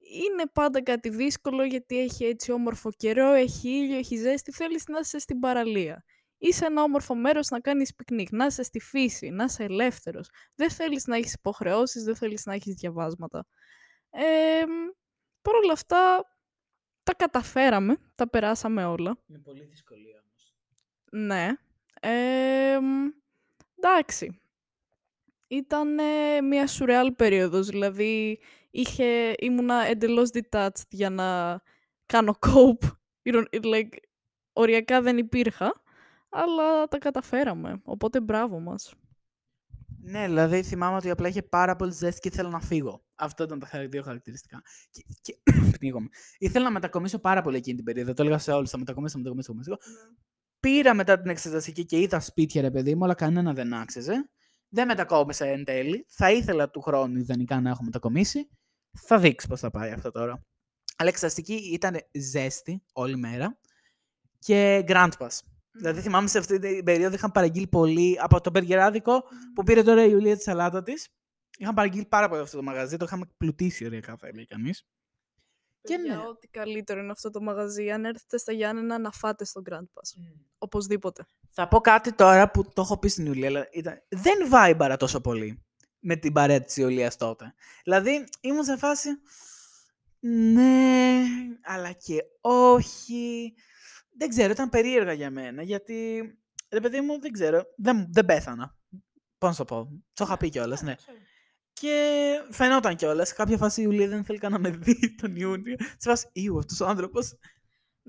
[0.09, 4.99] είναι πάντα κάτι δύσκολο γιατί έχει έτσι όμορφο καιρό, έχει ήλιο, έχει ζέστη, θέλεις να
[4.99, 6.03] είσαι στην παραλία.
[6.37, 10.29] Ή σε ένα όμορφο μέρος να κάνεις πικνίκ, να είσαι στη φύση, να είσαι ελεύθερος.
[10.55, 13.45] Δεν θέλεις να έχεις υποχρεώσεις, δεν θέλεις να έχεις διαβάσματα.
[14.09, 14.63] Ε,
[15.41, 16.25] Παρ' όλα αυτά,
[17.03, 19.17] τα καταφέραμε, τα περάσαμε όλα.
[19.27, 20.55] Είναι πολύ δυσκολία όμως.
[21.11, 21.49] Ναι.
[22.01, 22.79] Ε,
[23.75, 24.41] εντάξει.
[25.47, 25.97] Ήταν
[26.43, 28.39] μια σουρεάλ περίοδος, δηλαδή
[28.69, 31.59] είχε, ήμουνα εντελώς detached για να
[32.05, 32.87] κάνω cope.
[33.23, 33.93] You know, like,
[34.53, 35.81] οριακά δεν υπήρχα,
[36.29, 38.93] αλλά τα καταφέραμε, οπότε μπράβο μας.
[40.01, 43.03] Ναι, δηλαδή θυμάμαι ότι απλά είχε πάρα πολύ ζέστη και ήθελα να φύγω.
[43.15, 44.61] Αυτό ήταν τα χαρακ- δύο χαρακτηριστικά.
[44.91, 45.37] Και, και
[45.77, 46.07] πνίγομαι.
[46.37, 48.13] Ήθελα να μετακομίσω πάρα πολύ εκείνη την περίοδο.
[48.13, 48.69] Το έλεγα σε όλους.
[48.69, 49.51] Θα μετακομίσω, θα μετακομίσω.
[49.51, 49.99] θα μετακομίσω.
[50.59, 54.29] Πήρα μετά την εξεταστική και είδα σπίτια, ρε παιδί μου, αλλά κανένα δεν άξιζε.
[54.69, 56.05] Δεν μετακόμισα εν τέλει.
[56.09, 58.49] Θα ήθελα του χρόνου ιδανικά να έχω μετακομίσει.
[58.97, 60.31] Θα δείξεις πώς θα πάει αυτό τώρα.
[60.95, 63.57] Αλλά η εξεταστική ήταν ζέστη όλη μέρα
[64.39, 65.39] και Grand Pass.
[65.71, 69.23] Δηλαδή θυμάμαι σε αυτή την περίοδο είχαν παραγγείλει πολύ από το μπεργκεράδικο
[69.53, 70.93] που πήρε τώρα η Ιουλία της σαλάτα τη.
[71.57, 72.97] Είχαν παραγγείλει πάρα πολύ αυτό το μαγαζί.
[72.97, 74.87] Το είχαμε πλουτίσει ωριακά, θα έλεγε κανείς.
[75.81, 76.27] Και Παιδιά, ναι.
[76.27, 77.91] ό,τι καλύτερο είναι αυτό το μαγαζί.
[77.91, 80.23] Αν έρθετε στα Γιάννενα να φάτε στο Grand Pass.
[80.57, 81.27] Οπωσδήποτε.
[81.49, 84.01] Θα πω κάτι τώρα που το έχω πει στην Ιουλία, αλλά ήταν...
[84.09, 85.63] δεν βάιμπαρα τόσο πολύ
[85.99, 87.53] με την παρέα της Ιουλίας τότε.
[87.83, 89.09] Δηλαδή, ήμουν σε φάση,
[90.19, 91.23] ναι,
[91.61, 93.53] αλλά και όχι.
[94.17, 96.21] Δεν ξέρω, ήταν περίεργα για μένα, γιατί,
[96.69, 98.77] ρε παιδί μου, δεν ξέρω, δεν, δεν πέθανα.
[99.37, 100.95] Πώς να το πω, το είχα πει κιόλας, ναι.
[101.73, 103.27] Και φαινόταν κιόλας.
[103.27, 105.75] Σε κάποια φάση η Ιουλία δεν θέλει καν να με δει τον Ιούνιο.
[105.79, 107.33] Σε φάση, Ιου, αυτός ο άνθρωπος.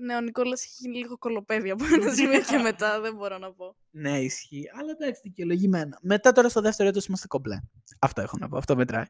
[0.03, 3.53] Ναι, ο Νικόλας έχει γίνει λίγο κολοπέδι από ένα σημείο και μετά, δεν μπορώ να
[3.53, 3.75] πω.
[3.91, 4.69] Ναι, ισχύει.
[4.79, 5.99] Αλλά εντάξει, δικαιολογημένα.
[6.01, 7.59] Μετά τώρα στο δεύτερο έτος είμαστε κομπλέ.
[7.99, 8.57] Αυτό έχω να πω.
[8.57, 9.05] Αυτό μετράει.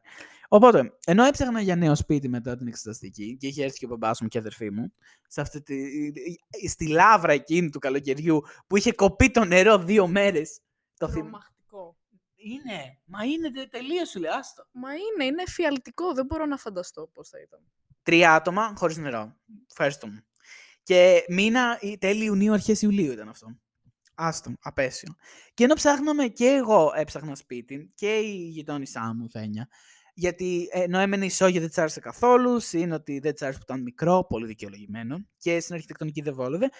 [0.48, 4.20] Οπότε, ενώ έψαχνα για νέο σπίτι μετά την εξεταστική και είχε έρθει και ο μπαμπάς
[4.20, 4.92] μου και η αδερφή μου,
[5.28, 5.74] σε αυτή τη,
[6.68, 10.60] στη λάβρα εκείνη του καλοκαιριού που είχε κοπεί το νερό δύο μέρες.
[10.98, 11.20] Το θυμ...
[11.20, 11.96] Τρομακτικό.
[12.36, 14.66] Είναι, μα είναι τε- τελείως σου λέει, άστο.
[14.72, 16.14] Μα είναι, είναι εφιαλτικό.
[16.14, 17.60] Δεν μπορώ να φανταστώ πώς θα ήταν.
[18.02, 19.36] Τρία άτομα χωρίς νερό.
[19.70, 20.24] Ευχαριστούμε.
[20.82, 23.46] Και μήνα ή τέλη Ιουνίου, αρχές Ιουλίου ήταν αυτό.
[24.14, 25.14] Άστο, απέσιο.
[25.54, 29.68] Και ενώ ψάχναμε και εγώ έψαχνα σπίτι και η γειτόνισά μου, η Φένια,
[30.14, 33.58] γιατί ε, ενώ έμενε η Σόγια δεν της άρεσε καθόλου, συν ότι δεν της άρεσε
[33.58, 36.70] που ήταν μικρό, πολύ δικαιολογημένο, και στην αρχιτεκτονική δεν βόλευε.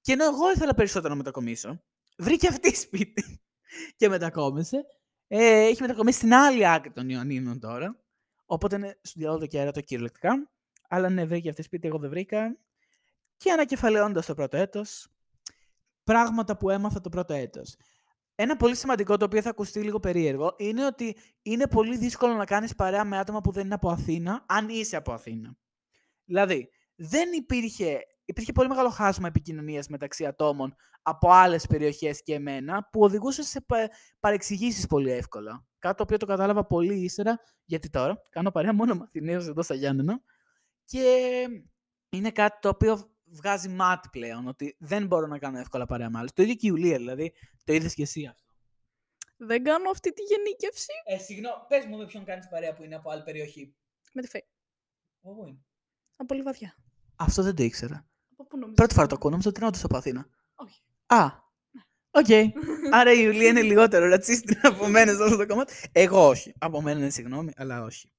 [0.00, 1.82] Και ενώ εγώ ήθελα περισσότερο να μετακομίσω,
[2.18, 3.40] βρήκε αυτή σπίτι
[3.96, 4.84] και μετακόμισε.
[5.28, 8.00] Ε, έχει μετακομίσει στην άλλη άκρη των Ιωαννίνων τώρα.
[8.44, 10.50] Οπότε είναι στο διάλογο το κέρατο κυριολεκτικά.
[10.88, 12.56] Αλλά ναι, βρήκε αυτή σπίτι, εγώ δεν βρήκα.
[13.36, 15.08] Και ανακεφαλαιώνοντας το πρώτο έτος,
[16.04, 17.76] πράγματα που έμαθα το πρώτο έτος.
[18.34, 22.44] Ένα πολύ σημαντικό το οποίο θα ακουστεί λίγο περίεργο είναι ότι είναι πολύ δύσκολο να
[22.44, 25.56] κάνεις παρέα με άτομα που δεν είναι από Αθήνα, αν είσαι από Αθήνα.
[26.24, 32.88] Δηλαδή, δεν υπήρχε, υπήρχε πολύ μεγάλο χάσμα επικοινωνίας μεταξύ ατόμων από άλλες περιοχές και εμένα,
[32.92, 35.66] που οδηγούσε σε πα, παρεξηγήσεις πολύ εύκολα.
[35.78, 39.74] Κάτι το οποίο το κατάλαβα πολύ ύστερα, γιατί τώρα κάνω παρέα μόνο με εδώ στα
[39.74, 40.20] Γιάννενα.
[40.84, 41.04] Και
[42.08, 46.18] είναι κάτι το οποίο βγάζει μάτι πλέον, ότι δεν μπορώ να κάνω εύκολα παρέα με
[46.18, 46.32] άλλους.
[46.32, 47.32] Το ίδιο και η Ιουλία, δηλαδή,
[47.64, 48.44] το είδες και εσύ αυτό.
[49.36, 50.92] Δεν κάνω αυτή τη γενίκευση.
[51.04, 53.74] Ε, συγγνώμη, πες μου με ποιον κάνεις παρέα που είναι από άλλη περιοχή.
[54.12, 54.48] Με τη Φέη.
[55.20, 55.58] Πού είναι.
[56.16, 56.74] Από Λιβαδιά.
[57.16, 58.06] Αυτό δεν το ήξερα.
[58.32, 58.74] Από πού νομίζω.
[58.74, 60.28] Πρώτη φορά το ακούω, νόμιζα ότι είναι όντως από Αθήνα.
[60.54, 60.82] Όχι.
[61.06, 61.30] Α,
[62.10, 62.26] οκ.
[62.92, 65.74] Άρα η Ιουλία είναι λιγότερο ρατσίστρια από μένα σε αυτό το κομμάτι.
[65.92, 66.52] Εγώ όχι.
[66.58, 68.10] Από μένα είναι συγγνώμη, αλλά όχι.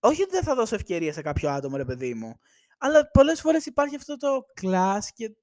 [0.00, 2.38] Όχι ότι δεν θα δώσω ευκαιρία σε κάποιο άτομο, ρε παιδί μου.
[2.78, 5.36] Αλλά πολλές φορές υπάρχει αυτό το clash και.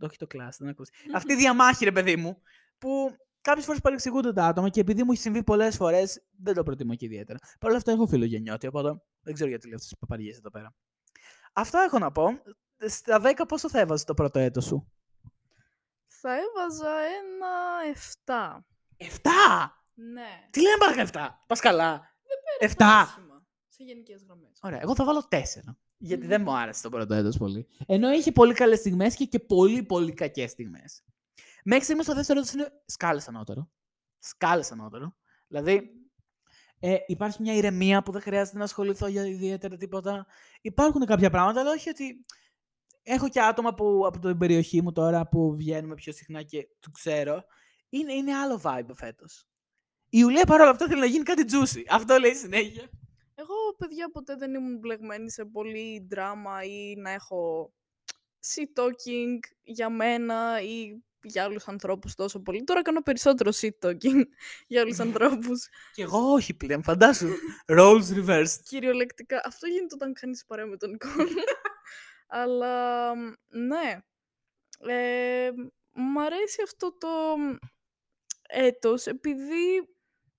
[0.00, 0.92] Όχι το clash, δεν ακούσει.
[1.14, 2.42] Αυτή η διαμάχη, ρε παιδί μου,
[2.78, 6.62] που κάποιες φορές παρεξηγούνται τα άτομα και επειδή μου έχει συμβεί πολλές φορές, δεν το
[6.62, 7.38] προτιμώ και ιδιαίτερα.
[7.60, 10.50] Παρ' όλα αυτά έχω φίλο γεννιώτη, οπότε δεν ξέρω γιατί λέω αυτές τις παπαριές εδώ
[10.50, 10.74] πέρα.
[11.52, 12.42] Αυτό έχω να πω.
[12.86, 14.92] Στα 10 πόσο θα έβαζες το πρώτο έτος σου;
[16.06, 17.52] Θα έβαζα ένα
[18.24, 18.64] 7.
[18.96, 19.30] 7!
[19.94, 20.48] Ναι.
[20.50, 21.28] Τι λένε παρακαλώ 7.
[21.46, 22.16] Πας καλά.
[22.60, 22.72] 7.
[22.78, 24.58] Άσχημα, Σε γενικές γραμμές.
[24.62, 25.36] Ωραία, εγώ θα βάλω 4.
[26.06, 27.66] Γιατί δεν μου άρεσε το πρώτο έτος πολύ.
[27.86, 31.04] Ενώ είχε πολύ καλές στιγμές και, και πολύ πολύ κακές στιγμές.
[31.64, 33.70] Μέχρι στιγμής το δεύτερο έτος είναι σκάλες ανώτερο.
[34.18, 35.16] Σκάλες ανώτερο.
[35.48, 35.90] Δηλαδή,
[36.80, 40.26] ε, υπάρχει μια ηρεμία που δεν χρειάζεται να ασχοληθώ για ιδιαίτερα τίποτα.
[40.60, 42.24] Υπάρχουν κάποια πράγματα, αλλά όχι ότι
[43.02, 46.90] έχω και άτομα που, από την περιοχή μου τώρα που βγαίνουμε πιο συχνά και του
[46.90, 47.44] ξέρω.
[47.88, 49.46] Είναι, είναι άλλο vibe φέτος.
[50.04, 51.82] Η Ιουλία παρόλα αυτά θέλει να γίνει κάτι juicy.
[51.88, 52.88] Αυτό λέει συνέχεια.
[53.34, 57.72] Εγώ, παιδιά, ποτέ δεν ήμουν μπλεγμένη σε πολύ δράμα ή να έχω
[58.46, 62.64] shit talking για μένα ή για άλλους ανθρώπους τόσο πολύ.
[62.64, 64.22] Τώρα κάνω περισσότερο shit talking
[64.68, 65.68] για άλλους ανθρώπους.
[65.92, 67.28] Κι εγώ όχι πλέον, φαντάσου.
[67.66, 68.60] Roles reversed.
[68.64, 69.40] Κυριολεκτικά.
[69.44, 71.28] Αυτό γίνεται όταν κάνεις παρέα με τον Νικόλ.
[72.26, 73.14] Αλλά
[73.48, 73.98] ναι.
[74.78, 75.50] Ε,
[75.92, 77.08] μ' αρέσει αυτό το
[78.48, 79.93] έτος επειδή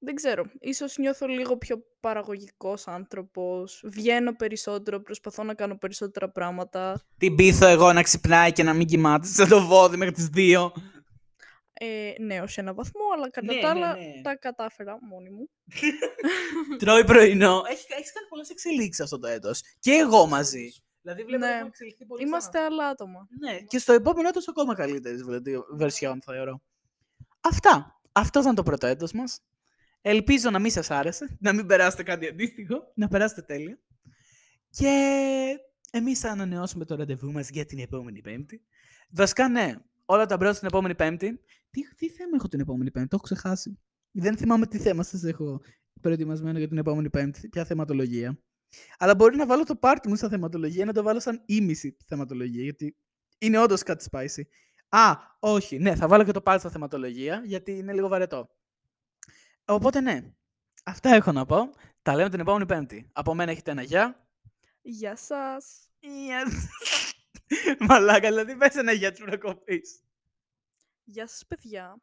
[0.06, 7.02] δεν ξέρω, ίσως νιώθω λίγο πιο παραγωγικός άνθρωπος, βγαίνω περισσότερο, προσπαθώ να κάνω περισσότερα πράγματα.
[7.18, 10.72] Την πείθω εγώ να ξυπνάει και να μην κοιμάται σε το βόδι μέχρι τις δύο;
[11.74, 14.22] Ε, ναι, ως ένα βαθμό, αλλά κατά Ναι, τα ναι, άλλα ναι.
[14.22, 15.50] τα κατάφερα μόνη μου.
[16.80, 17.64] Τρώει πρωινό.
[17.70, 19.62] Έχεις, έχεις κάνει πολλές εξελίξεις αυτό το έτος.
[19.80, 20.74] Και εγώ μαζί.
[21.02, 21.46] Δηλαδή βλέπω Ναι.
[21.46, 23.28] ότι έχουμε εξελιχθεί πολύ Είμαστε σαν άλλα άτομα.
[23.40, 25.22] Ναι, και στο επόμενο έτος ακόμα καλύτερης
[25.76, 26.62] βερσιόν θεωρώ.
[27.42, 28.00] Αυτά.
[28.12, 29.40] Αυτό ήταν το πρώτο έτος μας.
[30.08, 33.80] Ελπίζω να μην σας άρεσε, να μην περάσετε κάτι αντίστοιχο, να περάσετε τέλεια.
[34.70, 34.90] Και
[35.92, 38.62] εμείς θα ανανεώσουμε το ραντεβού μας για την επόμενη Πέμπτη.
[39.10, 39.76] Βασικά, ναι,
[40.06, 41.40] όλα τα μπρος την επόμενη Πέμπτη.
[41.70, 43.80] Τι, τι θέμα έχω την επόμενη Πέμπτη, το έχω ξεχάσει.
[44.12, 45.62] Δεν θυμάμαι τι θέμα σας έχω
[46.02, 48.40] προετοιμασμένο για την επόμενη Πέμπτη, ποια θεματολογία.
[48.98, 52.64] Αλλά μπορεί να βάλω το πάρτι μου στα θεματολογία, να το βάλω σαν ήμιση θεματολογία,
[52.64, 52.98] γιατί
[53.38, 54.42] είναι όντως κάτι spicy.
[54.90, 58.50] Α, όχι, ναι, θα βάλω και το πάρτι στα θεματολογία, γιατί είναι λίγο βαρετό.
[59.66, 60.34] Οπότε ναι,
[60.84, 61.70] αυτά έχω να πω.
[62.02, 63.10] Τα λέμε την επόμενη Πέμπτη.
[63.14, 64.28] Από μένα έχετε ένα γεια.
[64.82, 65.90] Γεια σας.
[66.02, 66.52] Yes.
[67.88, 70.00] Μαλάκα, δηλαδή πες ένα γεια της προκοπής.
[71.04, 71.98] Γεια σας, παιδιά.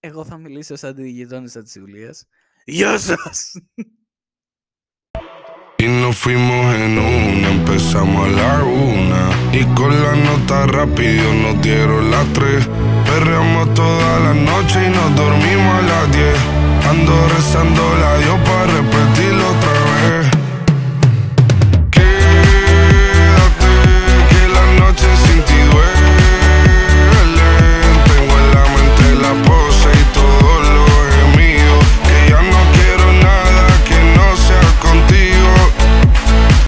[0.00, 2.26] Εγώ θα μιλήσω σαν τη γειτόνισσα της Ιουλίας.
[2.64, 3.52] Γεια σας!
[5.78, 9.22] Y nos fuimos en una, empezamos a la una.
[9.52, 12.66] Y con la nota rápido nos dieron las tres.
[13.04, 16.55] Perreamos toda la noche y nos dormimos a las diez.
[16.88, 19.05] Ando rezando la Dios para